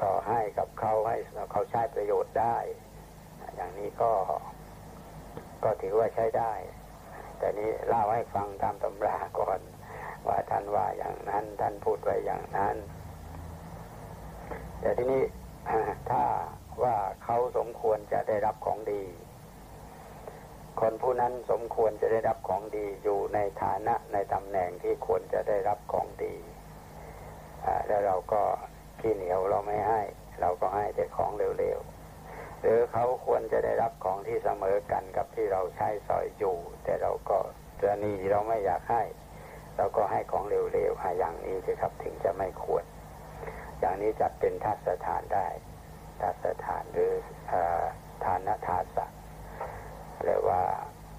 [0.00, 1.16] ก็ให้กับเขาให้
[1.52, 2.56] เขาใช้ประโยชน์ได้
[3.54, 4.12] อย่างนี้ก็
[5.64, 6.52] ก็ถือว่าใช้ได้
[7.38, 9.60] แต่นี้เล่าให้ฟังตามตำราก่อน
[10.26, 12.76] ว่าท่านว่าอย่างนั้น ท่านพูดไว้อย่างนั้น
[14.80, 15.22] แต่ที่นี้
[16.10, 16.22] ถ้า
[16.84, 19.02] ว่าเขาสมควรจะได้รับของดี
[20.80, 26.34] คนผู้นั้นสมควรจะได้รับของดีอยู่ในฐานะในตำแหน่งที่ควรจะได้รับของดี
[27.86, 28.42] แล้วเราก็
[29.00, 30.02] ขี้เหนียวเราไม่ให้
[30.40, 37.38] เราก็ให้แต่ของเร็วๆหรือเขาควรจะได้รับของที่เสมอกันกับที่เราใช้สอยอยู่ แต่เราก็
[37.80, 39.02] จะนี่เราไม่อยากให้
[39.76, 42.84] เราก็ให้ของเร็วๆอย่างนี้สิครับถึงจะไม่ควร
[43.80, 45.46] อย่างนี้จัดเป็นทัศฐานได้
[46.20, 47.12] ทัศฐานหรือ
[48.24, 49.06] ทานทาสะ
[50.24, 50.62] เรียกว่า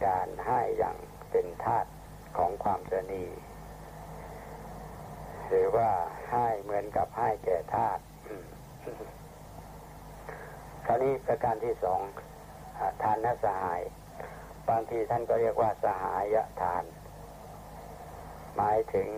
[0.08, 0.98] การให้อย่าง
[1.32, 1.90] เป็นธาตุ
[2.38, 3.26] ของความเจนี
[5.48, 5.90] หรือว่า
[6.32, 8.02] ให้เหมือนกับให้แก่ธาตุ
[10.86, 12.02] คราวนี้ประการที่สอง
[13.04, 13.82] ทานนสหาย
[14.70, 16.26] บางทีท่านก็เรียกว่าสหาย
[16.62, 16.84] ทาน
[18.58, 19.10] หมายถึง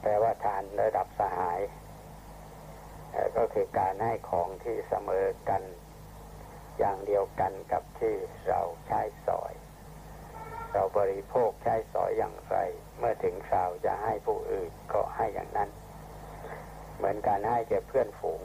[0.00, 1.58] แปลว่าทานระดับสหาย
[3.36, 5.62] ก็คือการให้ของที่เสมอกัน
[6.78, 8.14] อย่างเดียวกันกับที่
[8.48, 9.54] เราใช้สอย
[10.72, 12.56] เราบริโภคใช้สอยอย่างไร
[12.98, 15.70] เมื่อถึงคราวจะให้ผู้อื่นก็ให้อย่างนั้น
[16.96, 18.40] เหมือนการให้แก่เพื่อนฝูง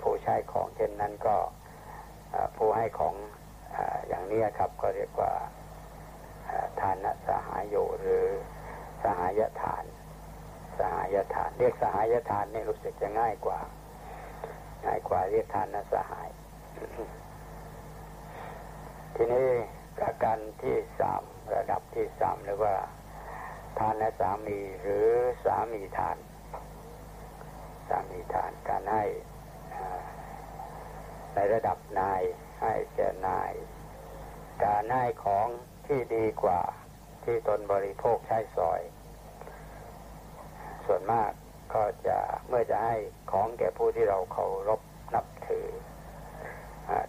[0.00, 1.36] ผู้ใช้ของเช่นนั้นก็
[2.56, 3.14] ผู้ให้ของ
[3.74, 3.76] อ
[4.08, 5.32] อย่างนี้ครับก็เรียกว่า
[6.80, 8.24] ทานสหายโยหรือ
[9.02, 9.84] สหายทาน
[10.78, 13.60] สหายทาน เรียกสหายทานนี่รู้สึกจะง่ายกว่า
[14.84, 16.28] ง่ายกว่าเรียกทานนสหาย
[19.14, 19.48] ทีนี้
[19.96, 21.22] ประการที่สาม
[21.54, 22.76] ระดับที่สามเรียกว่า
[23.78, 25.08] ทานสามีหรือ
[25.44, 26.16] สามีทาน
[27.88, 29.04] สามีทานการให้
[31.34, 32.22] ในระดับนาย
[32.60, 33.52] ให้แก่นาย
[34.64, 35.48] การให้ของ
[35.86, 36.60] ที่ดีกว่า
[37.24, 38.80] ที่ตนบริโภคใช้สอย
[40.86, 41.32] ส่วนมาก
[41.74, 42.96] ก็จะเมื่อจะให้
[43.30, 44.80] ของแก่ผู้ที่เราเคารพ
[45.14, 45.66] นับถือ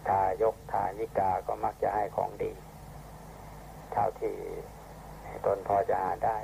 [0.08, 2.52] ทายกทายิกาก็มักจะให้ของดี
[3.92, 4.36] เท่าที่
[5.46, 6.38] ตนพอจะหาได้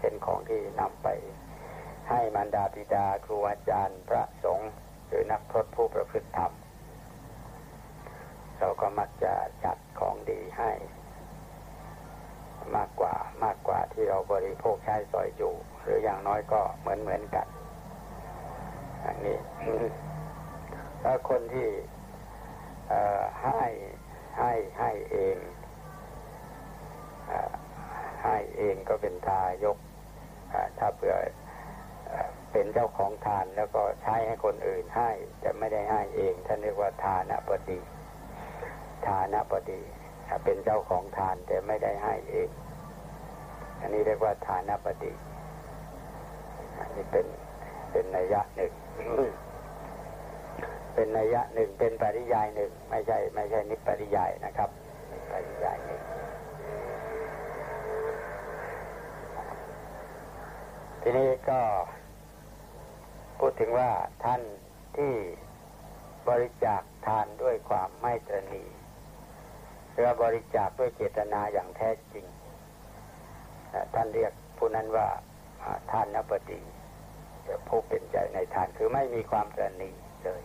[0.00, 1.08] เป็นของที่นำไป
[2.10, 4.70] ให้มารดาบิดาครูอาจารย์พระสงฆ์
[5.08, 6.52] หรือนักพรตผู้ประพฤติธรรม
[8.58, 9.34] เราก็มักจะ
[9.64, 10.72] จัดของดีให้
[12.76, 17.46] มากกว่ามากกว่าที่เราบริโภคใช้สอยอยู่ หรืออย่างน้อยก็เหมือนเหมือนกัน
[19.04, 19.38] อย่างนี้
[21.02, 21.68] ถ้าคนที่
[23.42, 23.62] ให้
[24.38, 25.36] ให้ให้เอง
[28.24, 29.78] ให้เองก็เป็นทายก
[30.78, 31.16] ถ้าเผื่อ
[32.52, 37.78] เป็นเจ้าของทานแล้วก็ใช้ให้คนอื่นให้แต่ไม่ได้ให้เองท่านเรียกว่าทานปฏิ
[39.06, 39.80] ทานปฏิ
[40.44, 42.48] เป็นเจ้าของทานแต่ไม่ได้ให้เอง
[43.80, 45.12] อันนี้เรียกว่าทานปฏิ
[46.78, 47.26] อันนี้เป็น
[47.94, 48.72] เป็นนัยยะหนึ่ง
[50.94, 54.70] เป็นนัยยะหนึ่งเป็นปริยายหนึ่งไม่ใช่ ไม่ใช่นิปริยายนะครับ
[55.32, 56.00] ปริยายหนึ่ง
[61.02, 61.60] ทีนี้ก็
[63.38, 63.90] พูดถึงว่า
[64.24, 64.42] ท่าน
[64.96, 65.12] ที่
[66.28, 68.64] บริจาคทานด้วยความไม่ตรณี
[69.92, 72.26] หรือบริจาคด้วยเจตนาอย่างแท้จริง
[73.94, 75.08] ท่านเรียกผู้นั้นว่า
[75.90, 76.60] ทานนปฏิ
[77.68, 79.90] ผู้เป็นใจในทานคือไม่มีความตรณี
[80.24, 80.42] เลย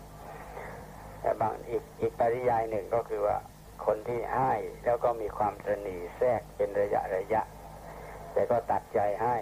[1.21, 3.37] แต่บางอีกอีกปริยายหนึ่งก็คือว่า
[3.85, 4.53] คนที่ให้
[4.85, 7.41] แล้วก็มีความตรนีแทรกเป็นระยะระยะ
[8.33, 9.37] แต่ก็ตัดใจให้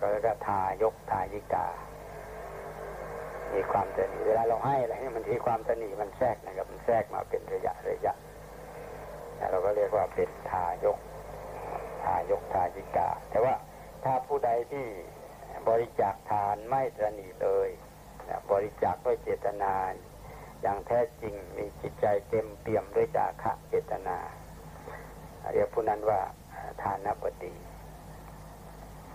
[0.00, 1.66] ก็แล้วก็ทายกทายิกา
[3.54, 8.14] มีความตรนีเวลาเราให้อะไรนี่มันทีความตรนีมันแทรกนะครับ มันแทรกมาเป็นระยะระยะ
[9.50, 10.98] เราก็เรียกว่าเป็นทายก
[12.04, 13.54] ทายกทายิกา แต่ว่า
[14.04, 14.84] ถ้าผู้ใดที่
[15.68, 17.68] บริจาคทานไม่ตรนีเลย
[18.50, 19.74] บริจาคด้วยเจตนา
[20.62, 24.18] อย่างแท้จริงมีจิตใจเต็มเปี่ยมด้วยจาคะเจตนา
[25.52, 26.20] เรียกผู้นั้นว่า
[26.82, 27.52] ทานนปฏิ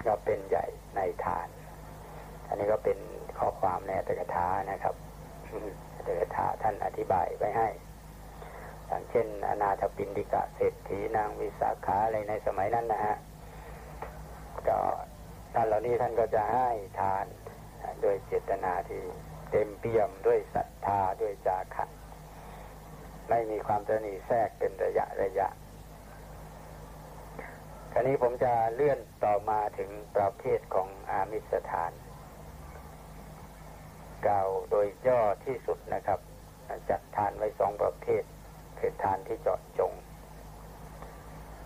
[0.06, 1.48] ก็เป็นใหญ่ในทาน
[2.48, 2.98] อันนี้ก็เป็น
[3.38, 4.96] ข้อความในตกถานะครับ
[6.06, 7.70] ตกถาท่านอธิบายไว้ให้
[8.88, 13.16] อย่างเช่น อนาถปินดิกะเศรษฐีนางวิสาขาอะไรในสมัยนั้นนะฮะ
[14.68, 16.70] ก็านเหล่านี้ท่านก็จะให้
[17.00, 17.26] ทาน
[18.02, 19.02] โดยเจตนาที่
[19.52, 21.86] เต็มเปี่ยมด้วยศรัทธาด้วยจาคะ
[23.30, 25.48] ไม่มีความตนีแทรกเป็นระยะระยะ
[27.92, 31.92] คราวนี้ผมจะเลื่อนต่อมาถึงประเภทของอามิสถาน
[34.28, 36.20] กล่าวโดยย่อที่สุดนะครับ
[36.90, 38.24] จัดทานไว้สองประเภท
[38.80, 39.92] คือทานที่เจาะจง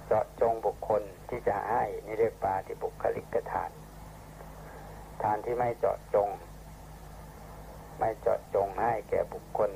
[0.07, 3.52] เจาะจงบุคคลที่จะให้นี่เรียกปาที่บุคลิกทาน
[5.23, 6.29] ทานที่ไม่เจาะจง
[7.99, 9.71] ไม่เจาะจงให้แก่บุคคล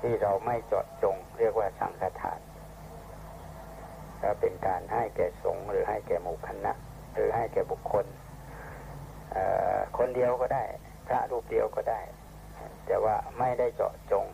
[0.00, 2.40] ที่เราไม่เจาะจง เรียกว่าสังฆทาน
[4.22, 6.72] ก็เป็นการให้แก่สงฆ์หรือให้แก่หมู่คณะ
[7.14, 8.06] หรือให้แก่บุคคล
[9.98, 10.64] คนเดียวก็ได้
[11.06, 12.00] พระรูปเดียวก็ได้
[12.86, 14.24] แต่ว่าไม่ได้เจาะจง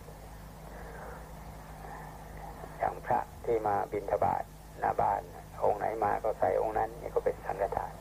[2.78, 4.44] อย่างพระที่มาบิณฑบาต
[4.82, 5.22] นาบาน
[5.62, 7.92] องค์ไหนมาก็ใส่องค์นั้นนี่ก็เป็นสังฆทาน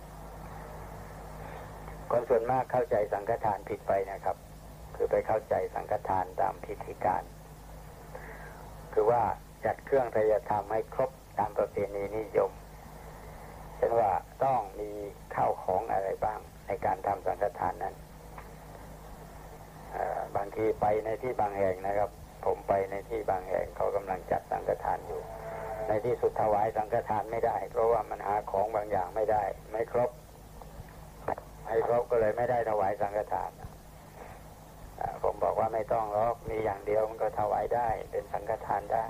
[2.12, 4.38] คนส่วนมากเข้าใจสังฆทานผิดไปนะครับ
[4.96, 7.24] คือไปเข้าใจสังฆทานตามพิธีการ
[8.94, 9.22] คือว่า
[9.66, 12.52] จัดเครื่องทายธรรมให้ครบตามประเพณีนิยม
[13.78, 14.12] เช่นว่า
[14.44, 14.92] ต้องมี
[15.36, 17.96] ข้าวของอะไรบ้างในการทำสังฆทานนั้น
[20.36, 22.10] บางทีไปในที่บางแห่งนะครับ
[22.46, 25.22] ผมไปในที่บางแห่งเขากำลังจัดสังฆทานอยู่
[25.88, 30.12] ในที่สุดถวายสังฆทานไม่ได้ เพราะว่ามันหาของบางอย่างไม่ได้ ไม่ครบ
[31.64, 33.52] ไม่ครบก็เลยไม่ได้ถวายสังฆทาน
[35.24, 39.08] ผมบอกว่าไม่ต้องหรอกมีอย่างเดียวมันก็ถวายได้ เป็นสังฆทานได้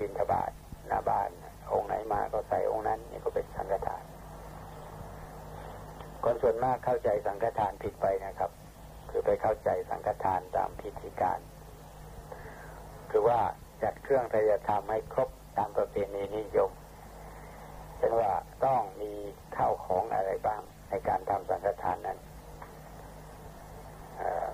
[0.00, 0.50] บินทบาท
[0.88, 1.30] หน้าบ้าน
[1.72, 4.04] องค์ไหนมาก็ใส่องค์นั้น นี่ก็เป็นสังฆทาน
[6.24, 8.50] คนส่วนมากเข้าใจสังฆทานผิดไปนะครับ
[9.10, 11.40] คือไปเข้าใจสังฆทานตามพิธีการ
[13.10, 13.40] คือว่า
[13.82, 16.70] จัดเครื่องทายธรรมให้ครบตามประเพณีนิยม
[17.96, 18.32] เช่นว่า
[18.64, 19.12] ต้องมี
[19.56, 22.18] ข้าวของอะไรบ้างในการทำสังฆทานนั้น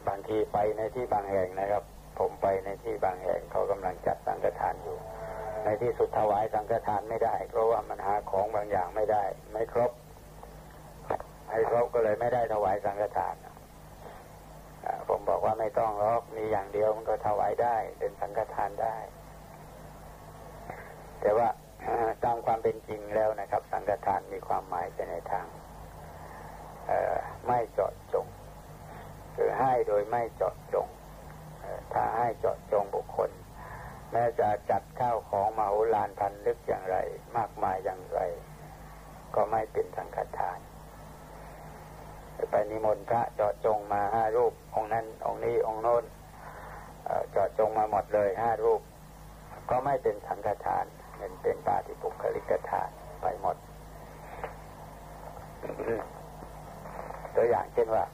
[0.08, 1.84] บางทีไปในที่บางแห่งนะครับ
[2.18, 4.98] ผมไปในที่บางแห่งเขากำลังจัดสังฆทานอยู่
[5.66, 9.92] ในที่สุดถวายสังฆทานไม่ได้ เพราะว่ามันหาของบางอย่างไม่ได้ ไม่ครบ
[11.46, 13.34] ไม่ครบก็เลยไม่ได้ถวายสังฆทาน
[15.08, 18.96] ผมบอกว่าไม่ต้องหรอกมีอย่างเดียวมันก็ถวายได้เป็นสังฆทานได้
[21.20, 21.48] แต่ว่า
[22.24, 25.46] ตามความเป็นจริงแล้วนะครับ สังฆทานมีความหมายไปในทาง
[27.46, 28.26] ไม่เจาะจง
[29.36, 30.88] คือให้โดยไม่เจาะจง
[31.92, 33.30] ถ้าให้เจาะจงบุคคล
[34.12, 36.96] แม้จะจัดข้าวของมาโหลานพันลึกอย่างไร
[37.36, 38.20] มากมายอย่างไร
[39.34, 40.58] ก็ไม่เป็นสังฆทาน
[42.50, 46.04] ไปนิมนต์พระเจาะจงมาห้ารูป องนั้น องนี้ องโน้น
[47.30, 48.80] เจาะจงมาหมดเลยห้ารูป
[49.70, 50.84] ก็ไม่เป็นสังฆทาน
[51.16, 52.90] เป็นเป็นปาฏิบุคลิกทาน
[53.22, 53.56] ไปหมด
[57.34, 58.04] ตัวอย่างเช่นว่า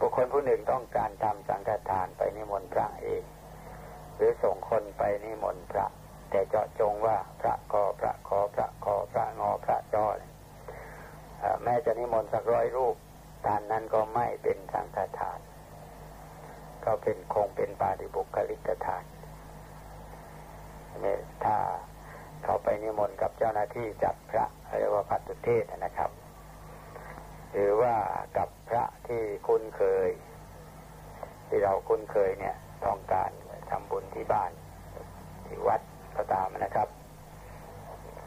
[0.00, 3.22] บุคคลผู้หนึ่งต้องการทำสังฆทานไปนิมนต์พระเอง
[4.20, 5.86] รือส่งคนไปนิมนต์พระ
[6.30, 10.06] แต่เจาะจงว่าพระกอพระขอพระคอพระงอพระจอ
[11.64, 12.96] แม้จะนิมนต์สักร้อยรูป
[13.46, 15.40] ทานนั้นก็ไม่เป็นสังฆทาน
[16.84, 19.04] ก็เป็นคงเป็นปาฏิบุคลิกทาน
[21.04, 21.56] นี่ถ้า
[22.44, 24.44] เขาไปนิมนต์กับเจ้าหน้าที่จับพระ
[24.78, 26.10] เรียกว่าพัตุเทศนะครับ
[27.52, 27.94] หรือว่า
[28.36, 30.08] กับพระที่คุ้นเคย
[31.48, 33.30] ที่เราคุ้นเคยเนี่ยต้องการ
[33.70, 34.50] ทำบุญที่บ้าน
[35.46, 35.80] ที่วัด
[36.16, 36.88] ก็ตามนะครับ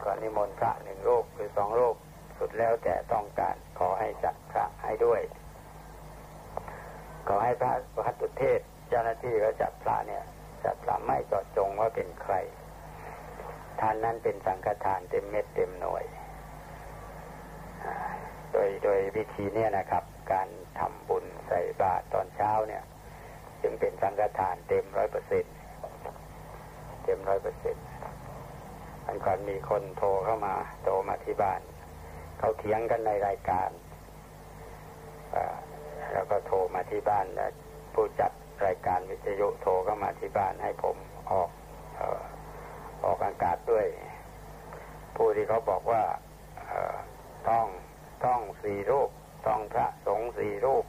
[0.02, 1.96] ก็นิมนต์พระหนึ่งรูปหรือสองรูป
[2.38, 5.20] สุดแล้วแต่ต้องการขอให้จัดพระให้ด้วย
[7.28, 7.72] ขอให้พระ
[8.06, 10.24] พัตุเทศเจ้าหน้าที่ก็จัดพระเนี่ย
[10.64, 12.34] จัดพระไม่จอดจงว่าเป็นใคร
[13.80, 16.04] ทานนั้นเป็นสังฆทานเต็มเม็ดเต็มหน่วย
[18.52, 22.82] โดยโดยวิธีเนี่ยนะครับ การทำบุญใส่บาตรตอนเช้าเนี่ย
[23.66, 25.44] จึงเป็นสังฆทานเต็มร้อยเปอร์เซ็น
[27.04, 27.84] เต็มร้อยเปอร์เซ็นต์
[29.06, 30.54] มันก่อนมีคนโทรเข้ามา
[30.84, 31.60] โทรมาที่บ้าน
[32.38, 33.70] เขาเถียงกันในรายการ
[36.12, 37.26] แล้วก็โทรมาที่บ้าน
[37.94, 38.32] ผู้จัด
[38.66, 40.96] รายการวิทยุโทรเข้ามาที่บ้านให้ผม
[41.30, 41.50] ออก
[43.04, 43.86] ออกอากาศด้วย
[45.16, 46.02] ผู้ที่เขาบอกว่า
[47.48, 47.66] ต้อง
[48.24, 49.10] ต้องสี่รูป
[49.46, 50.84] ต้องพระสงฆ์สี่รูป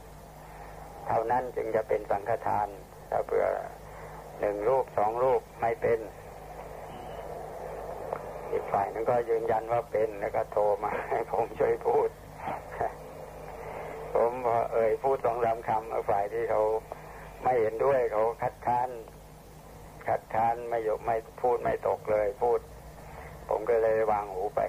[1.08, 2.68] เท่านั้นจึงจะเป็นสังฆทาน
[3.10, 3.46] ถ้าเผื่อ
[4.40, 5.98] หนึ่งรูปสองรูปไม่เป็น
[8.50, 12.08] อีกฝ่ายนึงก็ยืนยันว่าเป็นแล้วก็โทรมาให้ผมช่วยพูด
[14.14, 16.62] ผมพอเอ่ยพูดสองสามคำฝ่ายที่เขา
[17.44, 18.90] ไม่เห็นด้วยเขาคัดค้าน
[20.08, 22.60] คัดค้านไม่ยกไม่พูดไม่ตกเลยพูด
[23.48, 24.60] ผมก็เลยวางหูไป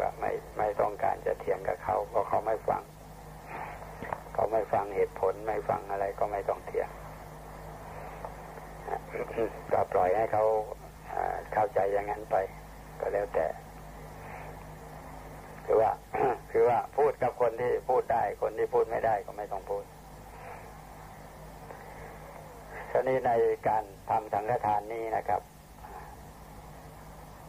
[0.00, 2.82] ว่าไม่ไม่ต้องการจะเถียงกับเขาเพราะเขาไม่ฟัง
[4.32, 6.88] เขาไม่ฟังเหตุผลไม่ฟังอะไรก็ไม่ต้องเถียง
[9.72, 10.44] ก็ปล่อยให้เขา
[11.52, 12.36] เข้าใจอย่างนั้นไป
[13.00, 13.46] ก็แล้วแต่
[15.66, 15.90] คือว่า
[16.50, 19.84] คือว่าพูดกับคนที่พูดได้ คนที่พูดไม่ได้ก็ไม่ต้องพูด
[22.90, 23.32] ทีนี้ใน
[23.68, 25.42] การทำสังฆทานนี้นะครับ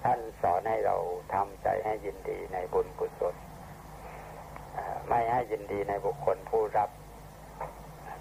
[0.03, 0.95] ท่านสอนให้เรา
[1.33, 3.35] ทำใจให้ยินดีในบุญกุศล
[5.13, 6.89] ไม่ให้ยินดีในบุคคลผู้รับ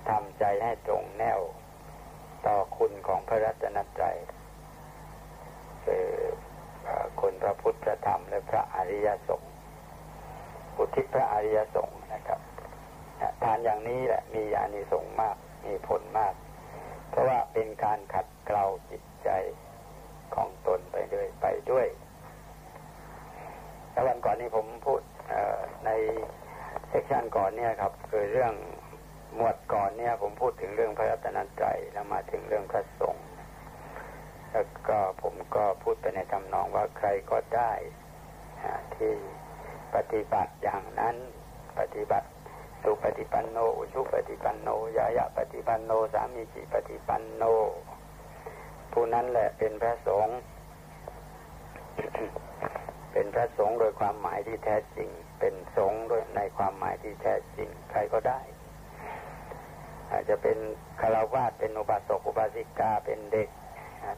[0.09, 1.41] ทำใจให้ตรงแนว
[2.47, 4.17] ต่อคุณของพระรัตนตรัย
[5.85, 6.07] คือ
[7.21, 9.53] คุณพระพุทธธรรมและพระอริยสงฆ์
[10.77, 12.41] อุทิศพระอริยสงฆ์นะครับ
[13.43, 15.37] ทานอย่างนี้แหละมีอานิสงส์มาก
[15.67, 16.35] มีผลมาก
[17.11, 19.29] เพราะว่าเป็นการขัดเกลาจิตใจ
[20.35, 21.87] ของตนไปด้วยไปด้วย
[23.93, 25.01] แล้ววันก่อนนี้ผมพูด
[25.87, 25.91] ใน
[26.93, 28.55] เซกชันก่อนเนี่ยครับคือเรื่อง
[29.35, 33.27] หมวดก่อนเนี่ยผมพูดถึงเรื่องพระรัตนตรัยแล้วมาถึงเรื่องพระสงฆ์
[34.53, 37.73] แล้วก็ผมก็พูดไปในทำนองว่าใครก็ได้
[38.95, 39.13] ที่
[39.95, 41.17] ปฏิบัติอย่างนั้น
[41.79, 42.29] ปฏิบัติ
[42.83, 47.43] สุปฏิปันโนอุชุปฏิปันโนยายะปฏิปันโนสามีจิปฏิปันโน
[48.93, 50.37] ผู้นั้นแหละเป็นพระสงฆ์
[53.13, 55.11] เป็นพระสงฆ์โดยความหมายที่แท้จริง
[55.41, 58.41] เป็นสงฆ์โดยในความหมายที่แท้จริงใครก็ได้
[60.11, 60.59] อาจจะเป็น
[61.01, 63.49] คารวาสเป็นอุบาสกอุบาสิกาเป็นเด็ก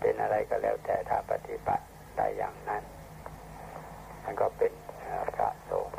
[0.01, 1.85] เป็นอะไรก็แล้วแต่ถ้าปฏิบัติ
[2.17, 2.83] ได้อย่างนั้น
[4.25, 4.73] มันก็เป็น
[5.37, 5.99] พระสงฆ์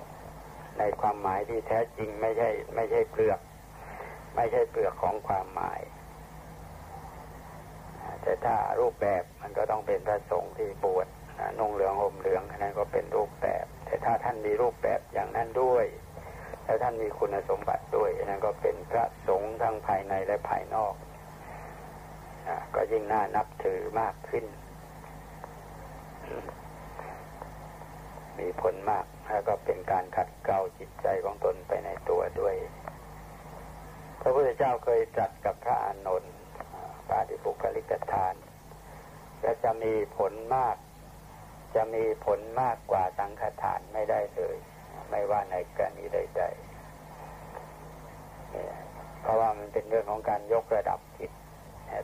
[0.80, 3.40] ในความหมายที่แท้จริงไม่ใช่ ไม่ใช่เปลือก
[4.36, 5.82] ไม่ใช่เปลือกของความหมาย
[8.24, 11.08] แต่ถ้ารูปแบบมันก็ต้องเป็นพระสงฆ์ที่บวช
[11.60, 15.86] นุ่งเหลืองห่มเหลืองอันนั้นก็เป็นรูปแบบ แต่ถ้าท่านมีรูปแบบอย่างนั้นด้วย
[16.66, 20.94] แล้วท่านมีคุณสมบัติด้วยนนั้นก็เป็นพระสงฆ์ทั้งภายในและภายนอก
[22.76, 24.46] ก็ยิ่งน่านับถือมากขึ้น
[28.40, 32.56] มีผลมากแล้วก็เป็นการขัดเกลาจิตใจของตนไปในตัวด้วย
[34.22, 36.34] พระพุทธเจ้าเคยจัดกับพระอานนท์
[37.10, 38.36] ปาฏิปุกลิกทาน
[39.42, 40.76] และจะมีผลมาก
[41.76, 44.58] จะมีผลมากกว่าสังฆทานไม่ได้เลย
[45.10, 46.74] ไม่ว่าในกรณีใดๆ
[49.22, 51.32] เพราะว่ามันเป็นเรื่องของการยกระดับจิต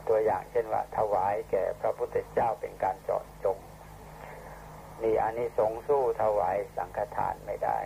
[0.08, 3.58] ตัวอย่างเช่นว่า ถวายแก่พระพุทธเจ้าเป็นการเจาะจง
[5.02, 7.78] นี่อันนี้สงสู้ถวายสังฆทานไม่ได้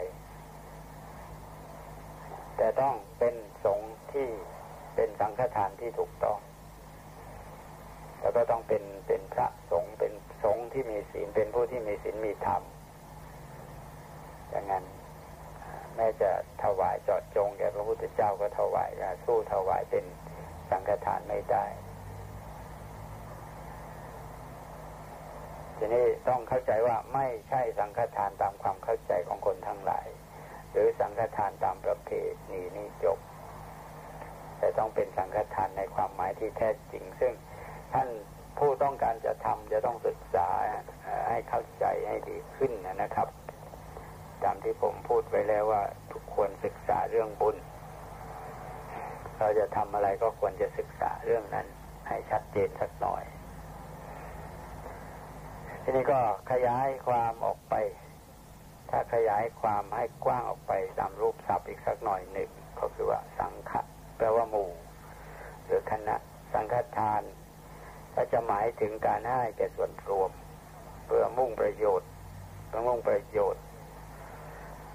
[2.56, 3.80] แต่ต้องเป็นสง
[4.12, 4.28] ที่
[4.94, 6.38] เป็นสังฆทานที่ถูกต้อง
[8.20, 10.12] แล้วก็ต้องเป็นเป็นพระสงฆ์เป็น
[10.44, 12.62] สงฆ์ที่มีศีลเป็นผู้ที่มีศีลมีธรรม
[14.50, 14.84] อย่างนั้น
[15.96, 16.30] แม้จะ
[16.62, 18.90] ถวายจาะจงแก่พระพุทธเจ้าก็ถวาย
[19.24, 20.04] สู้ถวายเป็น
[20.70, 21.64] สังฆทานไม่ได้
[25.76, 30.08] ทีนี้ต้องเข้าใจว่าไม่ใช่สังฆทานตามความเข้าใจของคนทั้งหลาย
[30.70, 32.10] หรือสังฆทานตามประเพ
[32.52, 33.18] ณีนี่จบ
[34.58, 37.32] แต่ต้องเป็นสังฆทานในความหมายที่แท้จริง ซึ่ง
[37.92, 38.08] ท่าน
[38.58, 40.48] ผู้ต้องการจะทำจะต้องศึกษา
[41.28, 43.28] ให้เข้าใจให้ดีขึ้นนะครับ
[44.44, 45.82] ตามที่ผมพูดไว้แล้วว่า
[46.12, 47.56] ทุกควรศึกษาเรื่องบุญ
[49.38, 51.66] เราจะทำอะไรก็ควรจะศึกษาเรื่องนั้น
[52.08, 53.24] ให้ชัดเจนสักหน่อย
[55.82, 57.74] ทีนี้ก็ขยายความออกไป
[58.90, 62.50] ถ้าขยายความให้กว้างออกไปตามรูปศัพท์อีกสักหน่อยหนึ่ง
[62.80, 63.80] ก็คือว่าสังฆะ
[64.16, 64.70] แปลว่าหมู่
[65.64, 66.16] หรือคณะ
[66.52, 67.22] สังฆทาน
[68.14, 70.30] ก็จะหมายถึงการให้แก่ส่วนรวม
[71.06, 72.08] เพื่อมุ่งประโยชน์
[72.66, 73.62] เพื่อมุ่งประโยชน์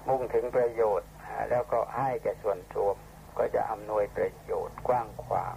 [0.08, 1.08] มุ่งถึงประโยชน์
[1.50, 2.96] แล้วก็ให้แก่ส่วนรวม
[3.38, 5.56] ก็จะอำนวยประโยชน์กว้างขวาง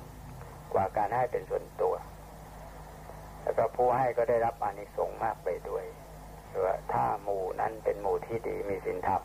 [0.74, 1.96] กว่าการให้เป็นส่วนตัว
[3.44, 5.86] แล้วก็ผู้ให้ก็ได้รับอานิสงส์มากไปด้วย
[6.64, 9.22] ว่าถ้าหมู่นั้นเป็นหมู่ที่ดีมีสินธรรม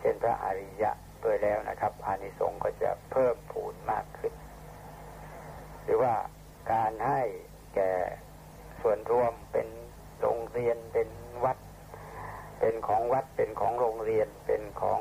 [0.00, 0.90] เช่นพระอริยะ
[1.24, 4.32] ด้วยแล้วนะครับ อานิสงส์ก็จะเพิ่มพูนมากขึ้น
[5.84, 6.14] หรือว่า
[6.72, 7.22] การให้
[7.74, 7.92] แก่
[8.82, 9.68] ส่วนรวมเป็น
[10.20, 11.08] โรงเรียนเป็น
[11.44, 11.58] วัด
[12.60, 15.00] เป็นของวัดเป็นของโรงเรียนเป็นของ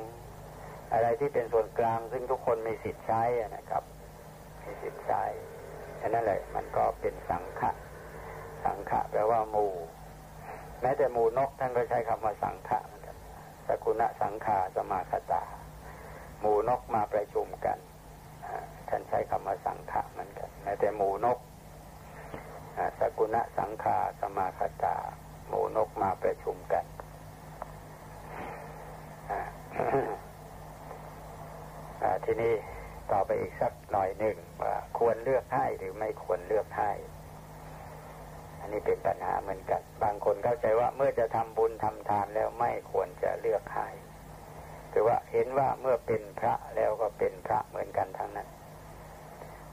[0.93, 3.23] อะไรที่เป็นส่วนกลาง ซึ่งทุกคนมีสิทธิ์ใช้
[3.55, 3.83] นะครับ
[4.63, 5.23] มีสิทธิ์ใช้
[6.01, 7.71] ฉะนั้นแหละมันก็เป็นสังฆะ
[8.65, 9.73] สังขะแปลว่าหมู่
[10.81, 13.17] แม้แต่หมู่นกท่านก็ใช้คำว่าสังขะเหมือนกัน
[13.67, 15.43] สกุณะสังขาสมาคตา
[16.39, 17.77] หมู่นกมาประชุมกัน
[18.89, 21.37] ท่านใช้คำว่าสังขะเหมือนกันแม้แต่หมู่นก
[22.99, 24.97] สกุณะสังขาสมาคตา
[25.47, 26.85] หมูนกมาประชุมกัน
[32.25, 32.53] ทีนี้
[33.11, 36.91] ต่อไปอีกสักหน่อยหนึ่งว่าควรเลือกให้หรือไม่ควรเลือกให้
[38.59, 43.87] อันนี้เป็นปัญหาเหมือนกัน บางคนเข้าใจว่าเมื่อจะทำบุญทำทานแล้วไม่ควรจะเลือกให้
[44.91, 48.47] คือว่าเห็นว่าเมื่อเป็นพระแล้วก็เป็นพระเหมือนกันทั้งนั้น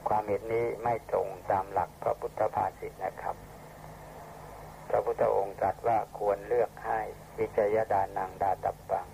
[0.07, 3.35] ความเห็นนี้ไม่ตรงตามหลักพระพุทธภาษิตนะครับ
[4.89, 6.99] พระพุทธองค์ตรัสว่าควรเลือกให้
[7.37, 9.07] วิจยดานังดาตับบัง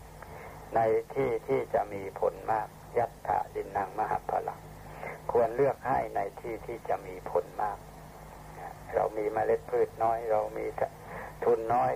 [0.76, 0.80] ใน
[1.14, 2.68] ที่ที่จะมีผลมาก
[2.98, 4.62] ยัตถะดินนางมหาพลัง
[5.32, 7.78] ควรเลือกให้ในที่ที่จะมีผลมาก
[8.94, 10.66] เรามีเมล็ดพืชน้อย เรามี
[11.46, 11.94] ทุนน้อย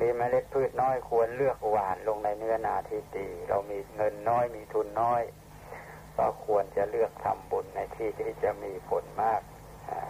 [0.00, 5.22] มีเมล็ดพืชน้อย ควรเลือกหวานลงในเนื้อนาที่ดี เรามีเงินน้อยมีทุนน้อย
[6.18, 9.40] ก็ควรจะเลือกทำบุญในที่ที่จะมีผลมาก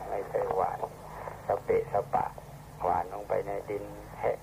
[0.09, 0.79] ไม่ใช่หวาน
[1.47, 2.27] สเปะสปะ
[2.83, 3.85] หวานลงไปในดิน
[4.21, 4.41] แหก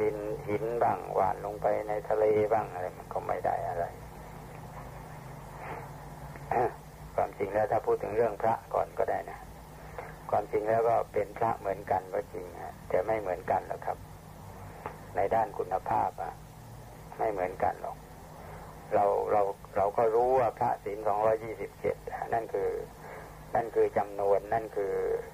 [0.00, 3.84] ดินหินบ้าง หวานลงไปในทะเลบ้างอะไรมันก็ไม่ได้อะไร
[7.14, 9.38] ความจริงแล้วถ้าพูดถึงเรื่องพระก่อนก็ได้นะ
[10.30, 12.46] ความจริงแล้วก็เป็นพระเหมือนกันก็จริง
[12.88, 13.98] แต่ไม่เหมือนกันหรอกครับ
[15.16, 16.32] ในด้านคุณภาพอะ
[17.18, 17.96] ไม่เหมือนกันหรอก
[18.94, 19.42] เราเรา
[19.76, 21.96] เราก็รู้ว่าพระศีลสองร้อยี่สิบเจ็ด
[22.34, 22.70] นั่นคือ
[23.54, 24.92] นั่นคือจำนวนนั่นคือ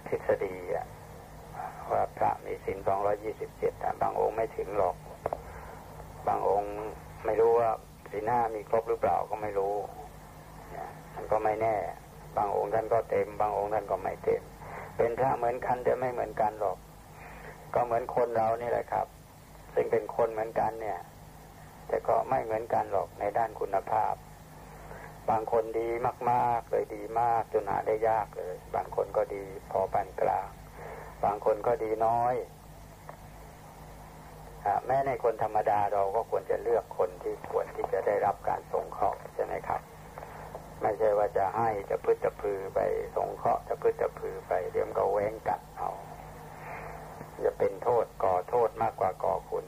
[0.09, 0.54] ทฤษฎี
[1.92, 4.96] ว่าพระมีศีลสองร้อยี่สิบเจ็ดบางองค์ไม่ถึงหรอก
[6.28, 6.74] บางองค์
[7.24, 7.70] ไม่รู้ว่า
[8.11, 9.74] ศีลห้ามีครบหรือเปล่าก็ไม่รู้
[11.14, 11.76] มันก็ไม่แน่
[12.36, 14.42] บางองค์ท่านก็เต็ม บางองค์ท่านก็ไม่เต็ม
[14.96, 16.78] เป็นพระเหมือนกันแต่ไม่เหมือนกันหรอก
[17.74, 19.07] ก็เหมือนคนเรานี่แหละครับ
[19.74, 20.98] ซึ่งเป็นคนเหมือนกันเนี่ย
[21.89, 24.14] แต่ก็ไม่เหมือนกันหรอกในด้านคุณภาพ
[25.30, 25.89] บางคนดี
[26.30, 30.49] มากๆเลยดีมากจนหาได้ยากเลย บางคนก็ดีพอปานกลาง
[31.24, 32.34] บางคนก็ดีน้อย
[34.87, 39.80] แม้ในคนธรรมดาเราก็ควรจะเลือกคนที่ควรที่จะได้รับการสงเคราะห์ใช่ไหมครับ
[40.82, 42.80] ไม่ใช่ว่าจะให้จะพึ่จะพือไป
[43.16, 45.91] สงเคราะห์จะพึ่จะพือไปเดี๋ยวก็แว้งกัดเอา
[47.45, 49.66] จะเป็นโทษก่อโทษมากกว่าก่อคุณ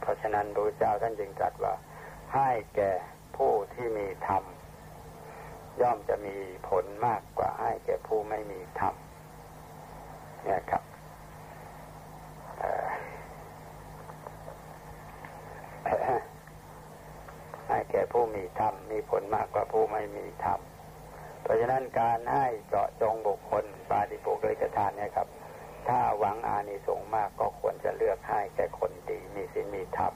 [0.00, 1.74] เพราะฉะนั้นพระเจ้าท่านจึงตรัสว่า
[2.34, 2.92] ให้แก่
[3.36, 4.44] ผู้ที่มีธรรม
[5.80, 6.36] ย่อมจะมี
[6.68, 8.94] ผลมากกว่าให้แก่ผู้ไม่มีธรรม
[10.44, 10.82] เนี่ยครับ
[17.68, 20.60] ให้แก่ผู้มีธรรมมีผลมากกว่าผู้ไม่มีธรรม
[21.42, 25.28] เพราะฉะนั้นการให้เจาะจงบุคคลปาฏิโปกริกทานเนี่ยครับ
[25.88, 30.12] ถ้าหวังอานิสงส์มากก็ควรจะเลือกให้แก่คนดีมีศีลมีธรรม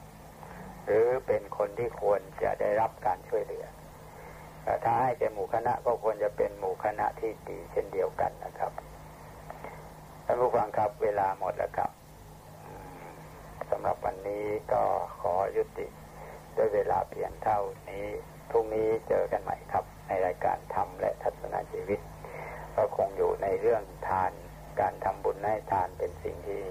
[0.87, 3.67] หรือเป็นคนที่ควรจะได้รับการช่วยเหลือ
[4.85, 8.73] ถ้าให้แก่หมู่คณะก็ควรจะเป็นหมู่คณะที่ดีเช่นเดียวกันนะครับ
[10.25, 11.91] ท่านผู้ฟังครับเวลาหมดแล้วครับ
[13.71, 14.83] สำหรับวันนี้ก็
[15.21, 15.87] ขอยุติ
[16.57, 17.61] ด้วยเวลาเพียงเท่า
[17.91, 18.07] นี้
[18.51, 22.01] พรุ่งนี้เจอกันใหม่ครับ ในรายการธรรมและทัศนชีวิต
[22.77, 24.33] ก็คงอยู่ในเรื่องทาน
[24.81, 26.63] การทำบุญให้ทานเป็นสิ่งที่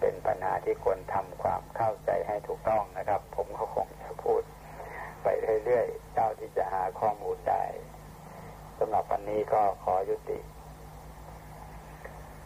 [0.00, 4.42] เป็นปัญหาที่ควรทำความเข้าใจให้ถูกต้องนะครับ ผมก็คงจะพูด
[5.22, 5.26] ไป
[5.64, 7.64] เรื่อยๆเจ้าที่จะหาข้อมูลได้
[8.78, 10.38] สำหรับวันนี้ก็ขอยุติ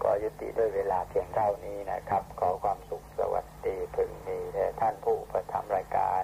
[0.02, 6.22] ก็ยุติด้วยเวลาเพียงเท่านี้นะครับ ขอความสุขสวัสดีพึงมีแด่ท่านผู้ประทำรายการ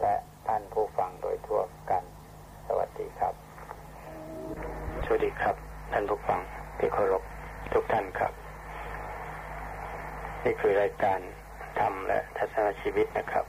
[0.00, 0.14] และ
[0.48, 2.04] ท่านผู้ฟังโดยทั่วกัน
[2.68, 3.34] สวัสดีครับ
[5.04, 5.56] สวัสดีครับ
[5.92, 6.29] ท่านผู้ฟัง
[7.00, 7.24] เคารพ
[7.72, 8.32] ทุกท่านครับ
[10.44, 11.20] นี่คือรายการ
[11.78, 13.46] ธรรมและทัศนชีวิตนะครับ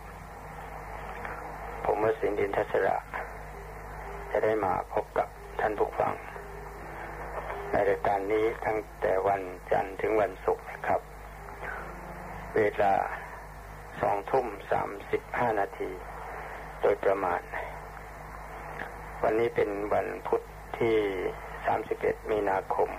[1.85, 2.97] ผมวสินดินทัศระ
[4.31, 5.27] จะได้มาพบกับ
[5.61, 6.13] ท่านผู้ฟัง
[7.71, 9.41] ในรายการนี้ตั้งแต่วัน
[9.71, 11.01] จันทร์ถึงวันศุกร์ครับ
[12.55, 12.93] เวลา
[14.01, 15.91] สองทุ่มสามสิบห้านาที
[16.81, 17.41] โดยประมาณ
[19.23, 20.41] วันนี้เป็นวันพุธ
[20.77, 20.95] ที่
[21.65, 22.91] สามสิบเอ็ดมีนาคม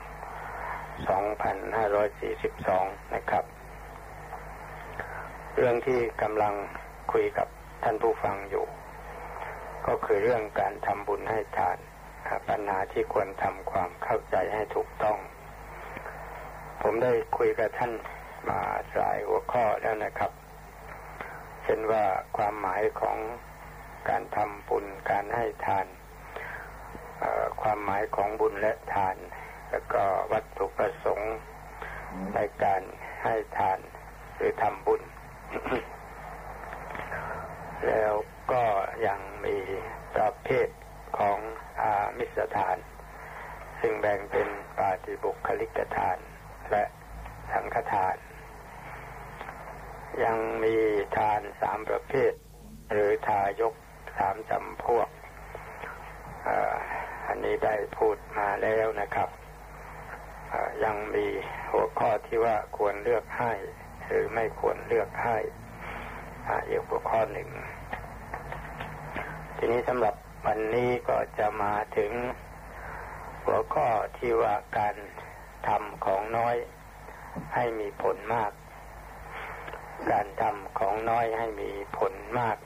[1.09, 3.45] สองพันห้าร้อยสี่สิบสองนะครับ
[5.57, 6.55] เรื่องที่กำลัง
[7.13, 7.49] คุยกับ
[7.83, 8.67] ท่านผู้ฟังอยู่
[9.87, 11.79] ก็คือเรื่องการทำบุญให้ทาน
[12.49, 15.19] ปัญหาที่ควรทำความเข้าใจให้ถูกต้อง
[16.83, 17.93] ผมได้คุยกับท่าน
[18.49, 18.61] มา
[18.97, 20.33] หลายหัวข้อแล้วนะครับ
[21.63, 22.05] เช่นว่า
[22.37, 23.17] ความหมายของ
[24.09, 25.87] การทำบุญการให้ทาน
[27.63, 29.17] ความหมายของบุญและทาน
[29.73, 31.35] แล้วก็วัตถุประสงค์
[32.35, 32.83] ในการ
[33.23, 33.79] ให้ทาน
[34.37, 35.03] หรือทำบุญ
[37.87, 38.13] แล้ว
[38.53, 38.65] ก็
[39.07, 39.57] ยังมี
[40.17, 40.69] ประเภท
[41.19, 41.39] ของ
[41.83, 42.79] อามิสทาน
[43.81, 44.49] ซึ่งแบ่งเป็น
[44.79, 46.19] ปาฏิบุคลิกทาน
[46.71, 46.85] และ
[47.53, 48.17] สังฆทาน
[50.25, 50.77] ยังมี
[51.17, 52.33] ทานสามประเภท
[52.91, 53.75] หรือทายก
[54.17, 55.09] สามจำพวก
[57.27, 59.29] อันนี้ได้พูดมาแล้วนะครับ
[60.85, 61.27] ยังมี
[61.73, 63.53] หัวข้อที่ว่าควรเลือกให้
[64.07, 65.37] หรือไม่ควรเลือกให้
[66.69, 67.49] อีกหัวข้อหนึ่ง
[69.57, 70.15] ทีนี้สำหรับ
[70.47, 72.13] วันนี้ก็จะมาถึง
[73.45, 73.89] หัวข้อ
[74.19, 74.97] ที่ว่าการ
[75.69, 76.57] ทำของน้อย
[77.55, 78.53] ให้มีผลมาก
[80.11, 82.57] การทำของน้อยให้มีผลมาก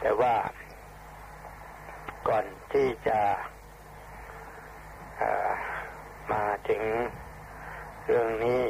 [0.00, 0.34] แต่ว่า
[2.28, 3.20] ก่อนที่จะ
[6.32, 6.82] มาถึ ง
[8.06, 8.62] เรื่องนี้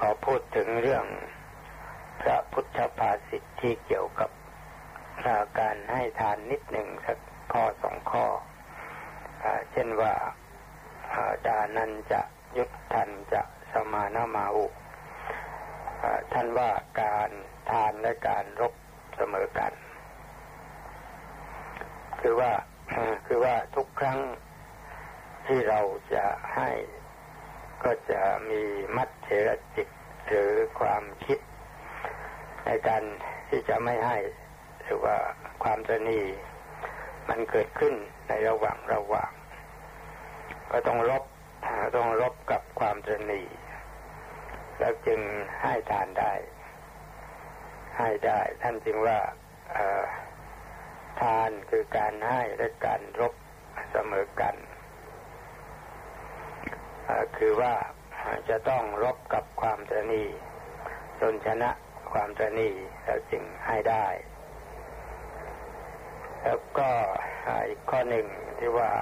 [0.00, 1.04] ขอพูดถึงเรื่อง
[2.22, 4.30] พระพุทธภาษิตที่เกี่ยวกับ
[5.60, 7.18] การให้ทานนิดหนึ่งสัก
[7.52, 8.26] ข้อสองข้อ
[9.42, 10.12] อเช่นว่า
[11.46, 12.20] ดานันจะ
[12.56, 13.42] ยุทธันจะ
[13.72, 14.66] สมานามาอุ
[16.32, 16.70] ท่านว่า
[17.02, 17.30] การ
[17.70, 18.74] ทานและการรบ
[19.16, 19.72] เสมอกัน
[22.20, 22.52] คือว่า
[23.26, 24.18] คือว่าทุกครั้ง
[25.46, 25.80] ที่เรา
[26.14, 26.24] จะ
[26.56, 26.70] ให้
[27.84, 28.62] ก็จะมี
[28.96, 29.88] มัดเฉรจิต
[30.26, 31.38] หรือความคิด
[32.64, 33.02] ในการ
[33.48, 34.18] ที่จะไม่ให้
[34.82, 35.16] หรือว่า
[35.62, 36.20] ความตนี
[37.28, 37.94] มันเกิดขึ้น
[38.28, 39.30] ในระหว่างระหว่าง
[40.70, 41.24] ก็ต้องลบ
[41.96, 43.42] ต้องลบกับความตนี
[44.78, 45.20] แล้วจึง
[45.62, 46.32] ให้ทานได้
[47.98, 49.18] ให้ได้ ท่านจึงว่า
[51.20, 53.34] ทานคือการให้และการรบ
[53.92, 54.54] เสมอกัน
[57.36, 57.74] คือว่า
[58.48, 60.24] จะต้องรบกับความตรณี
[61.20, 61.70] จนชนะ
[62.12, 62.70] ความตรณี
[63.04, 64.06] แล้วจึงให้ได้
[66.42, 66.90] แล้วก็
[67.68, 68.26] อีกข้อหนึ่ง
[68.58, 68.92] ที่ว่า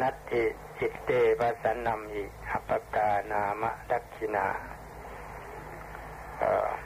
[0.00, 0.42] นัตติ
[0.78, 1.10] จิตเต
[1.40, 4.46] ปัสนนำอิอัปกานามะดักขินา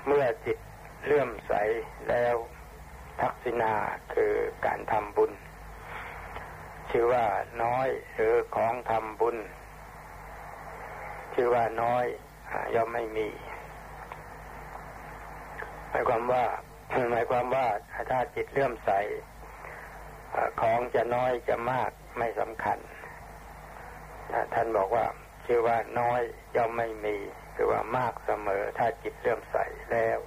[0.07, 0.59] เมื่อจิต
[1.05, 1.53] เลื่อมใส
[2.09, 2.37] แล้ว
[3.21, 3.75] ทักษิณา
[4.15, 4.33] คือ
[4.67, 5.33] การทำบุญ
[6.99, 7.27] ชื่อว่า
[7.65, 9.37] น้อยหรือของทำบุญ
[11.35, 12.05] ชื่อว่าน้อย
[12.75, 13.29] ย่อมไม่มี
[15.89, 16.45] หมายความว่า
[17.11, 17.67] หมายความว่า
[18.11, 18.91] ถ้าจิตเลื่อมใส
[20.61, 22.79] ของจะน้อยจะมากไม่สำคัญ
[24.55, 25.07] ท่านบอกว่า
[25.47, 26.21] ชื่อว่าน้อย
[26.57, 27.17] ย่อมไม่มี
[27.55, 29.57] คือว่ามากเสมอ ถ้าจิตเลื่อมใส
[29.93, 30.19] แล้ว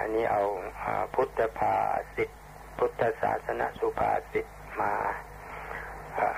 [0.00, 0.42] อันนี้เอา
[1.14, 1.76] พุทธภา
[2.16, 2.32] สิทธ
[2.78, 4.48] พุทธศาสนสุภาสิทธ
[4.82, 4.92] มา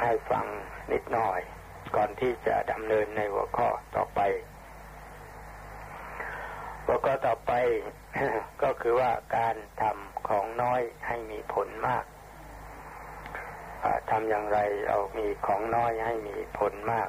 [0.02, 0.46] ให้ฟัง
[0.92, 1.40] นิดหน่อย
[1.96, 4.20] ก่อนที่จะดำเนินในหัวข้อต่อไป
[6.86, 7.52] หัวข้อต่อไป
[8.62, 12.04] ก็คือว่าการทำของน้อยให้มีผลมาก
[14.10, 17.08] ทำอย่างไรเอามีของน้อยให้มีผลมาก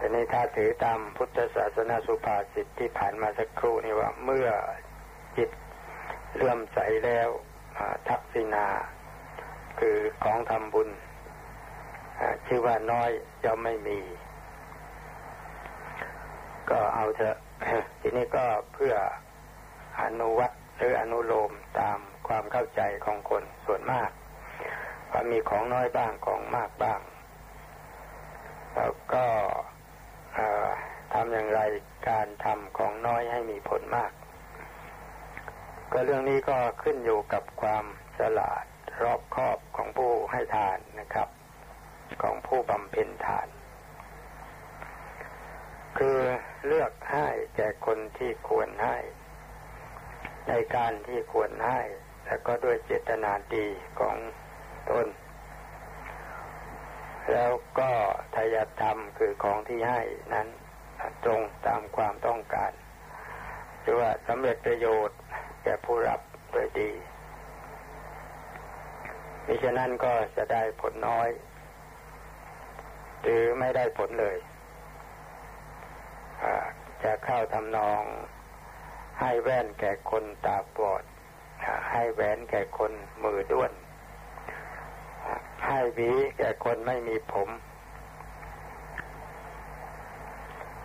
[0.00, 4.48] อันนี้ถ้าถือตามพุทธศาสนาสุภาษิตที่ผ่านมาสักครู่นี่ว่าเมื่อ
[5.36, 5.50] จิต
[6.34, 7.28] เลื่อมใสแล้ว
[8.08, 8.66] ทักษิณา
[9.80, 10.88] คือของทำบุญ
[12.46, 13.10] ชื่อว่าน้อย
[13.44, 13.98] จะไม่มี
[16.70, 17.36] ก็เอาเถอะ
[18.00, 18.94] ทีนี้ก็เพื่อ
[20.02, 21.98] อนุวัตหรืออนุโลมตาม
[22.28, 24.10] ความเข้าใจของคนส่วนมาก
[25.12, 27.00] ว่ามีของน้อยบ้างของมากบ้าง
[28.74, 29.24] แล้วก็
[31.12, 31.60] ทำอย่างไร
[32.08, 34.10] การทำของน้อยให้มีผลมาก
[35.92, 37.84] ก็เรื่องนี้ก็ขึ้นอยู่กับความ
[38.18, 38.64] ฉลาด
[39.02, 41.28] รอบคอบของผู้ให้ทานนะครับ
[42.22, 43.48] ของผู้บำเพ็ญทาน
[45.98, 46.18] คือ
[46.66, 47.26] เลือกให้
[47.56, 48.96] แก่คนที่ควรให้
[50.48, 51.80] ในการที่ควรให้
[52.26, 53.66] แล้วก็ด้วยเจตนาดี
[54.00, 54.16] ของ
[54.90, 55.06] ตน
[57.32, 57.92] แล้วก็
[58.34, 60.00] ทายธรรมคือของที่ให้
[60.34, 60.48] นั้น
[61.24, 62.72] ตรงตามความต้องการ
[63.80, 65.18] หรือว่าสำเร็จประโยชน์
[65.68, 66.20] แก่ผู้รับ
[66.52, 66.90] โดยดี
[69.46, 71.28] มิฉะนั้นก็จะได้ผลน้อย
[73.22, 74.36] หรือไม่ได้ผลเลย
[77.02, 78.02] จะเข้าทำนอง
[79.20, 81.02] ให้แว่นแก่คนตาบอด
[81.92, 82.92] ให้แหวนแก่คน
[83.24, 83.72] มือด้วน
[85.66, 87.48] ให้หวีแก่คนไม่มีผม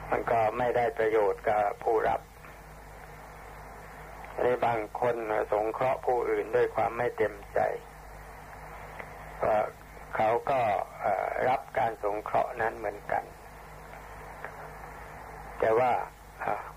[0.09, 2.21] มันก็ไม่ได้ประโยชน์กับผู้รับ
[4.43, 5.15] ในบางคน
[5.53, 7.59] สงเคราะห์ผู้อื่นด้วยความไม่เต็มใจ
[10.15, 10.61] เขาก็
[11.49, 13.23] รับการสงเคราะห์นั้นเหมือนกัน
[15.59, 15.91] แต่ว่า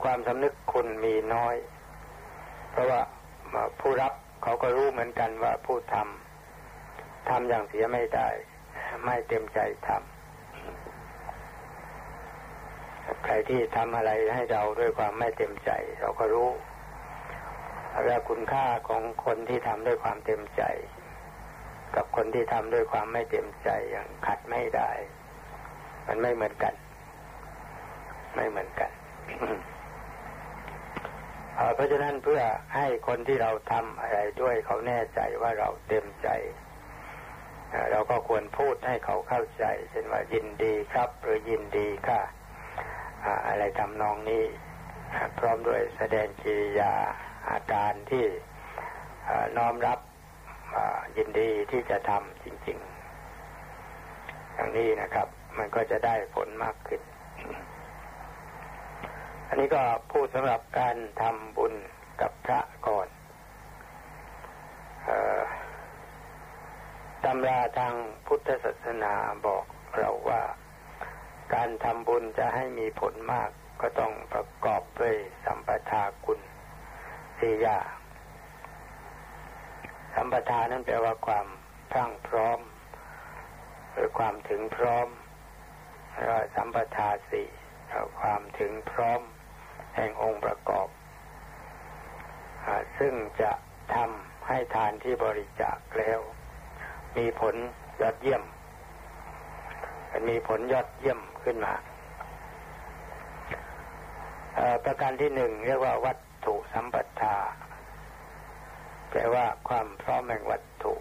[0.03, 1.57] ความสำนึกคุณมีน้อย
[2.71, 3.01] เพราะว่า
[3.81, 4.13] ผู้รับ
[4.43, 8.29] เขาก็รู้เหมือนกันว่าผู้ทำทำอย่างเสียไม่ได้
[9.05, 9.59] ไม่เต็มใจ
[9.89, 10.05] ทำ
[13.25, 16.49] ใครที่ทำอะไรให้เราด้วยความไม่เต็มใจ เราก็รู้
[18.07, 20.63] แล้วคุณค่าของคนที่ทำด้วยความเต็มใจ
[21.95, 24.91] กับคนที่ทำด้วยความไม่เต็มใจอย่างขัดไม่ได้
[26.07, 26.75] มันไม่เหมือนกัน
[28.35, 28.91] ไม่เหมือนกัน
[31.75, 32.43] เพราะฉะนั้นเพื่อ
[32.75, 36.29] ให้คนที่เราทำอะไรด้วยเขาแน่ใจว่าเราเต็มใจ
[37.91, 42.21] เราก็ควรพูดให้เขาเข้าใจเช่นว่ายินดีครับ หรือยินดีค่ะ
[43.49, 44.45] อะไรทำนองนี้
[45.39, 46.93] พร้อมด้วยแสดงกิริยา
[47.51, 48.27] อาการที่
[49.57, 49.99] น้อมรับ
[51.17, 55.29] ยินดีที่จะทำจริงๆอย่างนี้นะครับ
[55.59, 57.01] มันก็จะได้ผลมากขึ้น
[59.49, 59.83] อันนี้ก็
[60.13, 61.75] พูดสำหรับการทำบุญ
[62.21, 63.09] กับพระก่อน
[67.25, 67.95] ตำราทาง
[68.27, 69.15] พุทธศาสนา
[69.47, 69.65] บอก
[69.97, 70.43] เราว่า
[71.55, 75.15] การทำบุญจะให้มีผลมากก็ต้องประกอบด้วย
[75.45, 76.41] สัมปทาคุณ
[77.39, 77.79] สี่ยา
[80.15, 81.47] สัมปทานั้นแปลว่าความ
[81.91, 82.61] พรั่งพร้อม
[83.93, 85.09] หรือความถึงพร้อม
[86.13, 87.49] แล้วสัมปทาสี่
[88.21, 89.21] ความถึงพร้อม
[89.97, 90.89] แห่งองค์ประกอบ
[92.99, 93.53] ซึ่งจะ
[93.95, 96.21] ทำให้ทานที่บริจาคแล้ว
[97.17, 97.55] มีผล
[98.01, 98.43] ยอดเยี่ยม
[100.29, 101.75] มีผลยอดเยี่ยมขึ้นมา
[104.85, 107.37] ประการที่หนึ่งเรียกว่าวัต ถุสัมปทา
[109.11, 110.95] แปแปลว่าความพร้อมแห่งวัตถุ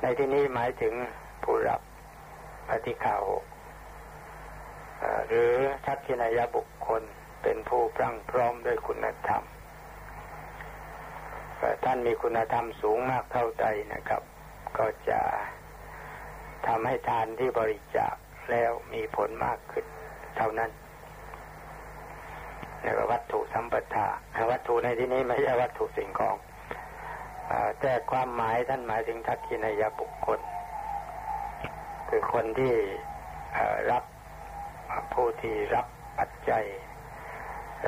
[0.00, 0.94] ในที่นี้หมายถึง
[1.42, 1.80] ผู้รับ
[2.68, 3.44] ปฏิฆาหก
[5.26, 5.52] หรือ
[5.86, 7.02] ทักษิณายบุคคล
[7.42, 9.42] เป็นผู้พรั่งพร้อมด้วยคุณธรรม
[11.84, 14.22] ท่านมีคุณธรรมสูงมากเท่าใดนะครับ
[14.78, 15.20] ก็จะ
[16.66, 18.14] ทำให้ทานที่บริจาค
[18.50, 19.86] แล้วมีผลมากขึ้น
[20.36, 20.70] เท่านั้น
[22.82, 24.06] เรียกว่าวัตถุสัมปทา
[24.50, 26.36] วัตถุในที่นี้ไม่ใช่วัตถุสิ่งของ
[27.80, 30.40] แต่ความหมายท่านหมายถึงทักษิณายบุคคล
[32.08, 32.74] คือคนที่
[33.90, 34.04] รับ
[35.14, 35.86] ผู้ที่รับ
[36.18, 36.64] ปัจจัย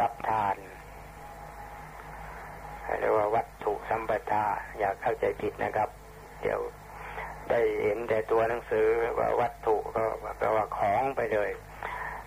[0.01, 0.57] รับทาน
[3.01, 4.45] เรียกว่าวัตถุสัมปทา
[4.79, 5.89] อย่าเข้าใจผิดนะครับ
[6.43, 6.61] เดี๋ยว
[7.51, 8.87] ได้เห็นแต่ตัวหนังสือ
[9.19, 10.05] ว่าวัตถุก็
[10.39, 11.51] แปลว่าของไปเลย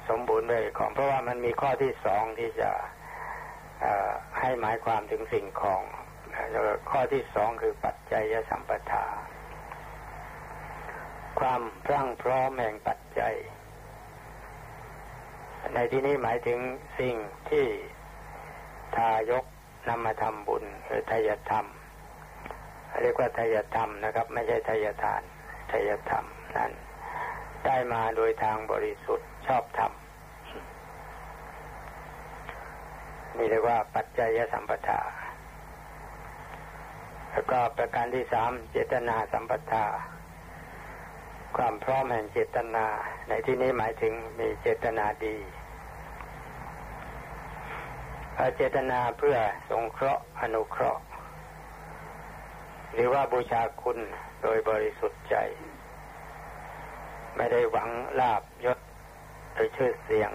[0.09, 2.71] สมบูรณ์เลยของ เพราะว่ามันมีข้อที่สองที่จะ
[4.39, 5.81] ให้หมายความถึงสิ่งของ
[6.51, 9.05] แล้วข้อที่สองคือปัจจัยสัมปทา
[11.39, 13.35] ความพรั่งพร้อมแห่งปัจจัย
[15.73, 16.59] ในที่นี้หมายถึง
[16.99, 17.15] สิ่ง
[17.49, 17.65] ที่
[18.95, 19.45] ทายก
[19.89, 21.65] นำมาทำบุญคือทายธรรม
[23.01, 25.21] เรียกว่าทายธรรมนะครับ ไม่ใช่ทายทาน
[25.71, 26.25] ทายธรรม
[26.57, 26.71] นั้น
[27.65, 29.91] ได้มาโดยทางบริสุทธิ์ ชอบธรรม
[33.37, 35.01] นี่เรียกว่าปัจจัยสัมปทา
[37.31, 39.85] แล้วก็ประการที่สามเจตนาสัมปทา
[41.57, 42.85] ความพร้อมแห่งเจตนา
[43.29, 45.37] ในที่นี้หมายถึงมีเจตนาดี
[48.57, 49.37] เจตนาเพื่อ
[49.69, 51.03] สงเคราะห์อนุเคราะห์
[52.93, 53.99] หรือว่าบูชาคุณ
[54.41, 55.35] โดยบริสุทธิ์ใจ
[57.37, 57.89] ไม่ได้หวัง
[58.19, 58.79] ลาบยศ
[59.57, 60.31] หรือชื่อเสียง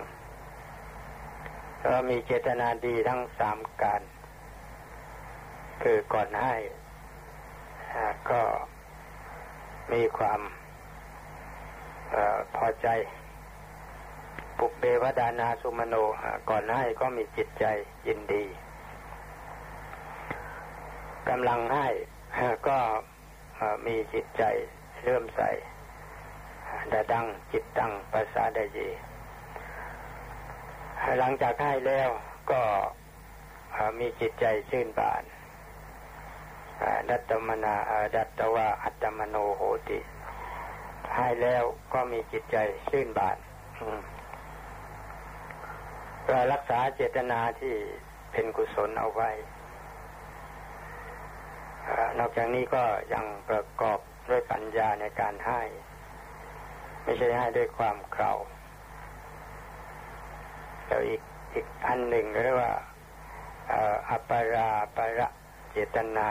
[1.84, 4.02] ก็มีเจตนาดีทั้งสามการ
[5.82, 6.54] คือก่อนให้
[8.30, 8.42] ก็
[9.92, 10.40] มีความ
[12.14, 12.16] อ
[12.56, 12.88] พอใจ
[14.58, 15.94] ปุกเบวดานาสุมโน
[16.50, 17.64] ก่อนให้ก็มีจิตใจ
[18.06, 18.44] ยินดี
[21.28, 21.88] กำลังให้
[22.68, 22.78] ก็
[23.86, 24.42] มีจิตใจ
[25.04, 25.40] เริ่มใส
[26.92, 28.88] ดาดังจิตตังภาษาไดยี
[31.18, 32.10] หลังจากให้แล้ว
[32.50, 32.62] ก็
[33.98, 35.22] มีจิตใจชื่นบาน
[37.08, 37.76] ดัตตมนา
[38.16, 39.98] ดัตตวาอัตมโนโหติ
[41.16, 42.56] ให้แล้วก็มีจิตใจ
[42.88, 43.38] ชื่นบาน
[46.28, 47.74] ก็รักษาเจตนาที่
[48.32, 49.30] เป็นกุศลเอาไว้
[52.18, 53.98] นอกจากนี้ก็ยังประกอบ
[54.30, 55.62] ด้วยปัญญาในการให้
[57.02, 58.32] ไม่ใช่ให้ด้วยความเข่า
[60.92, 61.22] ล้วอีก
[61.54, 62.72] อีกอันหนึ่งเรียกว่า
[64.10, 65.28] อัปราประ
[65.72, 66.28] เจตนา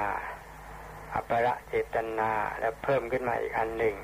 [1.13, 3.95] อัประเจตนา แล้วเพิ่มขึ้นมาอีกอันหนึ่ง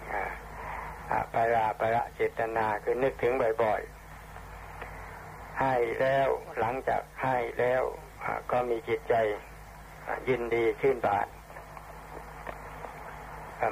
[1.11, 3.33] อัปราประเจตนาคือนึกถึง
[3.63, 6.29] บ่อยๆ ให้แล้ว
[6.59, 7.83] หลังจากให้แล้ว
[8.51, 9.15] ก็มีจิตใจ
[10.29, 11.27] ยินดีชื่นบาน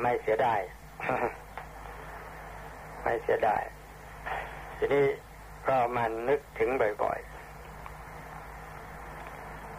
[0.01, 0.61] ไม่เสียดาย
[3.03, 3.63] ไม่เสียดาย
[4.77, 5.05] ทีนี้
[5.67, 6.69] ก็มันนึกถึง
[7.03, 7.29] บ่อยๆ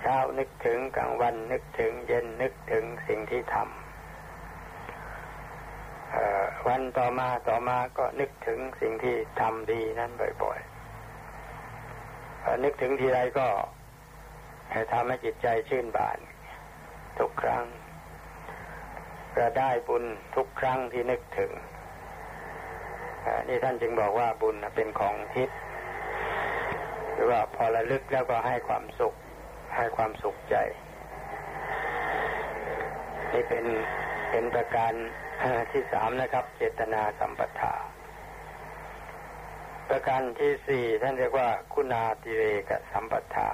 [0.00, 3.66] เช้านึกถึงกลางวันนึกถึงเย็นนึกถึงสิ่งที่ทำ
[6.68, 10.10] วันต่อมาต่อมาก็นึกถึงสิ่งที่ทำดีนั้น
[10.42, 13.48] บ่อยๆนึกถึงทีไรก็
[14.92, 16.18] ทำให้จิตใจชื่นบาน
[17.18, 17.64] ทุกครั้ง
[19.36, 20.04] จะได้บุญ
[20.36, 21.50] ทุกครั้งที่นึกถึง
[23.48, 25.58] นี่ท่านจึงบอกว่าบุญเป็นของทิพย์
[27.12, 29.14] หรือว่าพอระลึกแล้วก็ให้ความสุข
[29.76, 30.56] ให้ความสุขใจ
[33.32, 33.64] นี่เป็น
[34.30, 34.92] เป็นประการ
[35.72, 37.74] ที่สามนะครับ เจตนาสัมปทา
[39.88, 43.50] ประการที่สี่ท่านเรียกว่า คุณาติเรกสัมปทา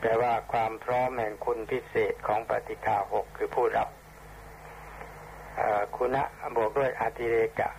[0.00, 3.88] แปลว่าความพร้อมแห่งคุณพิเศษของปฏิฆาหกคือผู้รับ
[5.96, 6.22] คุณะ
[6.56, 7.70] บวกด้วยอาติเรกะ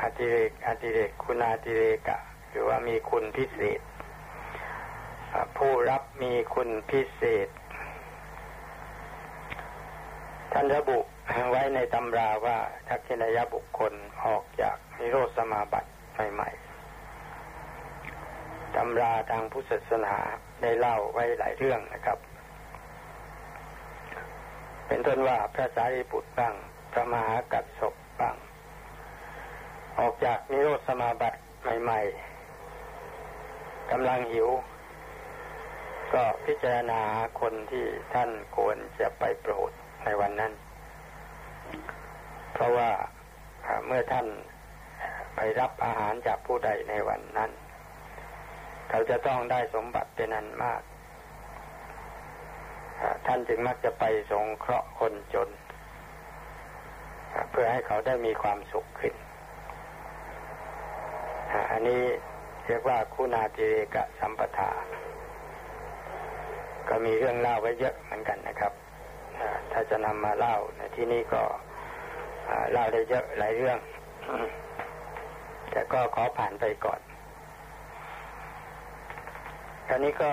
[0.00, 2.18] อติเรกอติเรกคุณาติเรกะ
[2.50, 3.80] คือว่ามีคุณพิเศษ
[5.56, 7.48] ผู้รับมีคุณพิเศษ
[10.52, 10.98] ท่านระบุ
[11.50, 13.92] ไว้ในตำราว่าทักษิณยบุคคล
[14.24, 15.90] ออกจากนิโรธสมาบัติ
[16.32, 20.16] ใหม่ๆตำราทางพุทธศาสนา
[20.62, 22.18] ได้เล่าไว้หลายเรื่องนะครับ
[24.86, 26.54] เป็นต้นว่าพระสารีบุตรบ้าง
[26.92, 28.36] พระมหากัสสปบ้าง
[29.98, 31.38] ออกจากนิโรธสมาบัติ
[31.82, 34.48] ใหม่ๆกำลังหิว
[36.14, 37.00] ก็พิจารณา
[37.40, 37.84] คนที่
[38.14, 39.70] ท่านควรจะไปโปรด
[40.04, 40.52] ในวันนั้น
[42.52, 42.90] เพราะว่า
[43.86, 44.26] เมื่อท่าน
[45.34, 47.50] ไปรับอาหารจากผู้ใดในวันนั้น
[48.90, 50.82] เขาจะต้องได้สมบัติเป็นอันมาก
[53.26, 55.48] ท่านจึงมักจะไปสงเคราะห์คนจน
[57.50, 59.14] เพื่อให้เขาได้มีความสุขขึ้น
[61.70, 62.02] อันนี้
[62.66, 64.70] เรียกว่าคุณาติเรกะสัมปทา
[66.88, 68.72] ก็มีเรื่องเล่าไว้เยอะเหมือนกันนะครับ
[69.72, 71.42] ถ้าจะนำมาเล่าในที่นี้ก็
[72.72, 73.78] เล่าได้เยอะหลายเรื่อง
[75.70, 77.00] แต่ก็ขอผ่านไปก่อน
[79.88, 80.32] คราวนี้ก็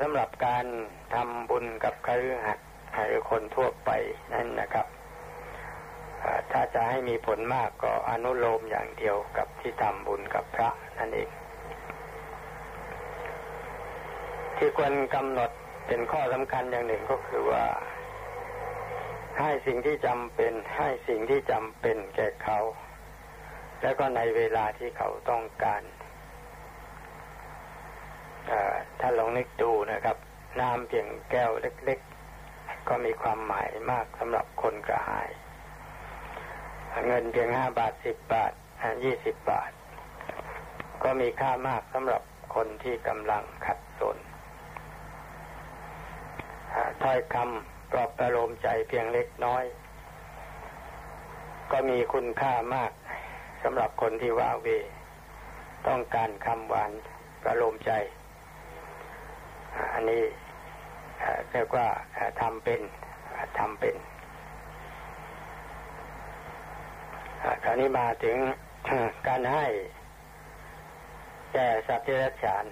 [0.00, 0.66] สำหรับการ
[1.14, 2.66] ทำบุญกับคฤหัสถ์
[3.08, 3.90] หรือคนทั่วไป
[4.32, 4.86] นั่นนะครับ
[6.52, 10.68] ถ้าจะให้มีผลมากก็อนุโลมอย่างเดียวกับที่ทำบุญกับพระ
[10.98, 11.30] นั่นเอง
[14.56, 15.50] ที่ควรกำหนด
[15.86, 17.64] เป็นข้อสำคัญอย่างหนึ่งก็คือว่า
[19.38, 22.60] ให้สิ่งที่จำเป็น ให้สิ่งที่จำเป็นแก่เขา
[23.82, 25.82] แล้วก็ในเวลาที่เขาต้องการ
[29.00, 30.16] ถ้าลองนึกดูนะครับ
[30.60, 32.00] น้ำเพียงแก้วเล็ก
[32.44, 35.30] ๆ ก็มีความหมายมากสำหรับคนกระหาย
[37.06, 38.52] เงินเพียงห้าบาทสิบบาท
[39.04, 39.70] ยี่สิบบาท
[41.02, 42.22] ก็มีค่ามากสำหรับ
[42.54, 44.16] คนที่กำลังขัดสน
[47.02, 49.64] ถ้อยคำปลอบประโลมใจเพียงเล็กน้อย
[51.70, 52.92] ก็มีคุณค่ามาก
[53.62, 54.68] สำหรับคนที่ว้าเว
[55.86, 56.92] ต้องการคำหวาน
[57.42, 57.92] ประโลมใจ
[59.94, 60.22] อันนี้
[61.52, 61.88] เรียกว่า
[62.40, 62.80] ทำเป็น
[63.58, 63.96] ทำเป็น
[67.44, 68.36] คราวนี้มาถึง
[69.26, 69.66] การให้
[71.52, 72.64] แก่สัตว์ที่รัฉาน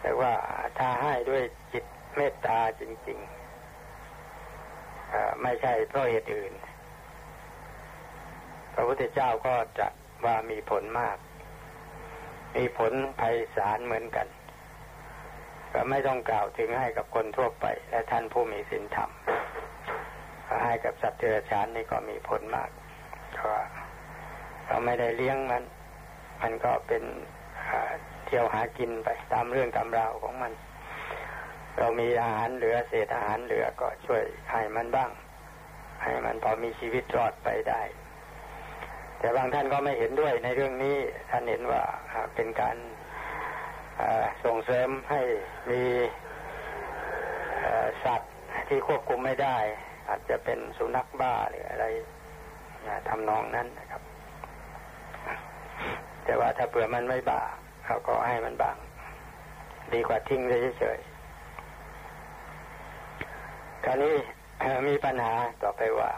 [0.00, 0.32] แต่ว่า
[0.78, 1.42] ถ้าให้ด้วย
[1.72, 1.84] จิต
[2.16, 6.52] เมตตาจริงๆไม่ใช่เพราะเหตุอื่น
[8.74, 9.92] พระพุทธเจ้าก็จัด
[10.24, 11.16] ว่ามีผลมาก
[12.56, 14.26] มีผลภัยสารเหมือนกัน
[15.72, 19.10] ก็ไม่ต้องกล่าวถึงให้กับคนทั่วไป และท่านผู้มีศีลธรรม
[20.62, 22.70] ให้กับสัตว์เดรัจฉานนี่ก็มีผลมาก
[23.34, 23.62] เพราะ
[24.66, 25.62] เราไม่ได้เลี้ยงมัน
[26.42, 27.02] มันก็เป็น
[28.26, 30.52] เที่ยวหากินไปตามเรื่องตามราวของมัน
[31.78, 34.22] เรามีอาหารเหลือเศษอาหารเหลือก็ช่วย
[34.52, 35.10] ให้มันบ้าง
[36.02, 37.82] ให้มันพอมีชีวิตรอดไปได้
[39.18, 40.96] แต่บางท่านก็ไม่เห็นด้วยในเรื่องนี้
[41.30, 41.82] ท่านเห็นว่า
[42.34, 42.76] เป็นการ
[44.44, 45.20] ส่งเสริมให้
[45.70, 45.82] มี
[48.04, 48.32] สัตว์
[48.68, 49.58] ที่ควบคุมไม่ได้
[50.08, 51.86] อาจจะเป็นสุนัขบ้าหรืออะไร
[53.08, 54.02] ทำนองนั้นนะครับ
[56.24, 57.42] แต่ว่าถ้าเผื่อมันไม่บ้า
[57.84, 58.76] เขาก็ให้มันบาง
[59.92, 60.40] ดีกว่าทิ้ง
[60.78, 61.16] เฉยๆ
[63.84, 64.14] คราวนี้
[64.88, 66.12] มีปัญหาต่อไปว่า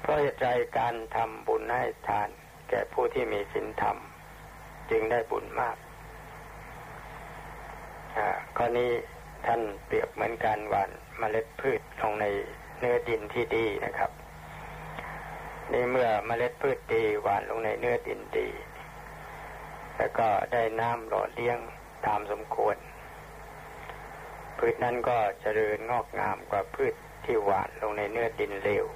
[0.00, 0.46] เพราะเหตุใจ
[0.78, 2.28] การทำบุญให้ทาน
[2.68, 3.96] แก่ผู้ที่มีศีลธรรม
[4.90, 5.76] จึงได้บุญมาก
[8.56, 8.90] ข้อนี้
[9.46, 10.84] ท่านเปรียบเหมือนการว่า
[11.14, 12.26] นเมล็ดพืชลงใน
[12.78, 14.10] เนื้อดินที่ดีนะครับ
[15.72, 18.48] นี่เมื่อเมล็ดพืชดีหวานลงในเนื้อดินดี
[19.96, 21.58] แล้วก็ได้น้ำหล่อเลี้ยง
[22.06, 22.76] ตามสมควร
[24.58, 26.94] พืชนั้นก็เจริญงอกงามกว่าพืช
[27.24, 28.86] ที่หวานลงในเนื้อดินเลว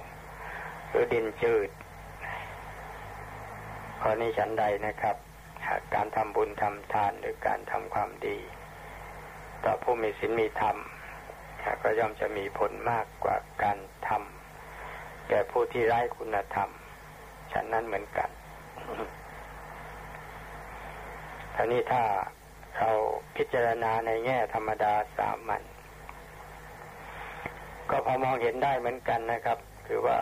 [0.89, 1.69] หรือดินจืด
[4.01, 5.15] ข้อนี้ฉันใดนะครับ
[5.95, 8.37] การทำบุญทำทานหรือการทำความดี
[9.63, 10.77] ต่อผู้มีศีลมีธรรม
[11.83, 16.69] ก็ย่อมจะมีผลมากกว่าการทำแก่ผู้ที่ไร้คุณธรรม
[17.51, 18.29] ฉันนั้นเหมือนกัน
[21.55, 22.03] ทีนี้ถ้า
[22.77, 22.89] เรา
[23.35, 25.63] พิจารณาในแง่ธรรมดาสามัญ
[27.89, 29.57] ก็พอมองเห็นได้เหมือนกันนะครับ
[29.87, 30.19] คือว่า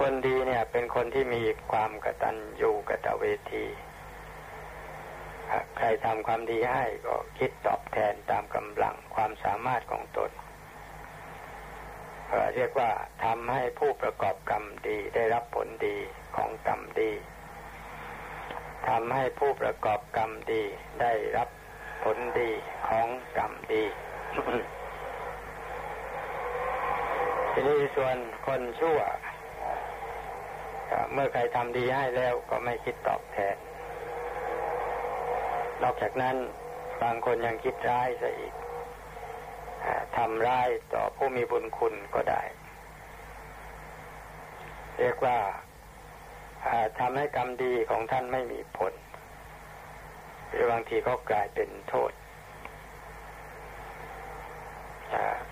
[0.00, 3.64] คนดีเนี่ย เป็นคนที่มีความกตัญญูกตเวที
[5.76, 10.30] ใครทำความดีให้ก็คิดตอบแทนตามกำลังความสามารถของตน
[12.54, 12.90] เรียกว่า
[13.24, 15.96] ทำให้ผู้ประกอบกรรมดีได้รับผลดี
[16.36, 17.12] ของกรรมดี
[18.88, 20.62] ทำให้ผู้ประกอบกรรมดี
[21.00, 21.48] ได้รับ
[22.04, 22.50] ผลดี
[22.88, 23.84] ของกรรมดี
[27.52, 28.16] ทีนี้ส่วน
[28.46, 28.98] คนชั่ว
[31.12, 33.56] เมื่อใครทำดีให้แล้วก็ไม่คิดตอบแทน
[35.82, 36.36] นอกจากนั้น
[37.02, 38.54] บางคนยังคิดร้ายซะอีก
[40.16, 42.42] ทำร้ายต่อผู้มีบุญคุณก็ได้
[44.98, 45.38] เรียกว่า
[46.98, 48.92] ทำให้กรรมดีของท่านไม่มีผล
[50.48, 52.12] หรือบางทีก็กลายเป็นโทษ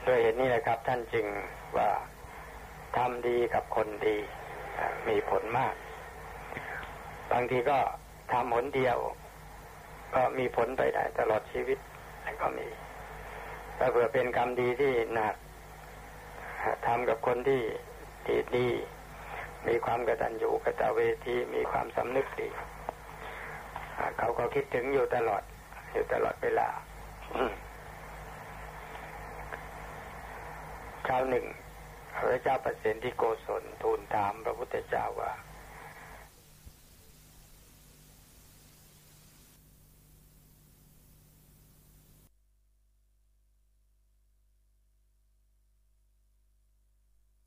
[0.07, 1.27] ด้วยเหตุนี้นะครับ ท่านจึง
[1.77, 1.91] ว่า
[2.97, 4.17] ทำดีกับคนดี
[5.09, 5.75] มีผลมาก
[7.33, 7.79] บางทีก็
[8.33, 8.99] ทำผลเดียว
[10.15, 11.79] ก็มีผลไปได้ตลอดชีวิต
[12.41, 12.69] ก็มี
[13.79, 15.35] ถ้าเผื่อเป็นกรรมดีที่หนัก
[16.87, 17.63] ทำกับคนที่
[18.29, 18.69] ดีดี
[19.69, 22.49] มีความกตัญญูกตเวทีมีความสำนึกดี
[24.19, 25.43] เขาก็คิดถึงอยู่ตลอด
[25.93, 26.69] อยู่ตลอดเวลา
[31.07, 31.45] คราวหนึ่ง
[32.17, 35.33] พระเจ้าประสิทธิโกศลทูลถามพระพุทธเจ้าว่า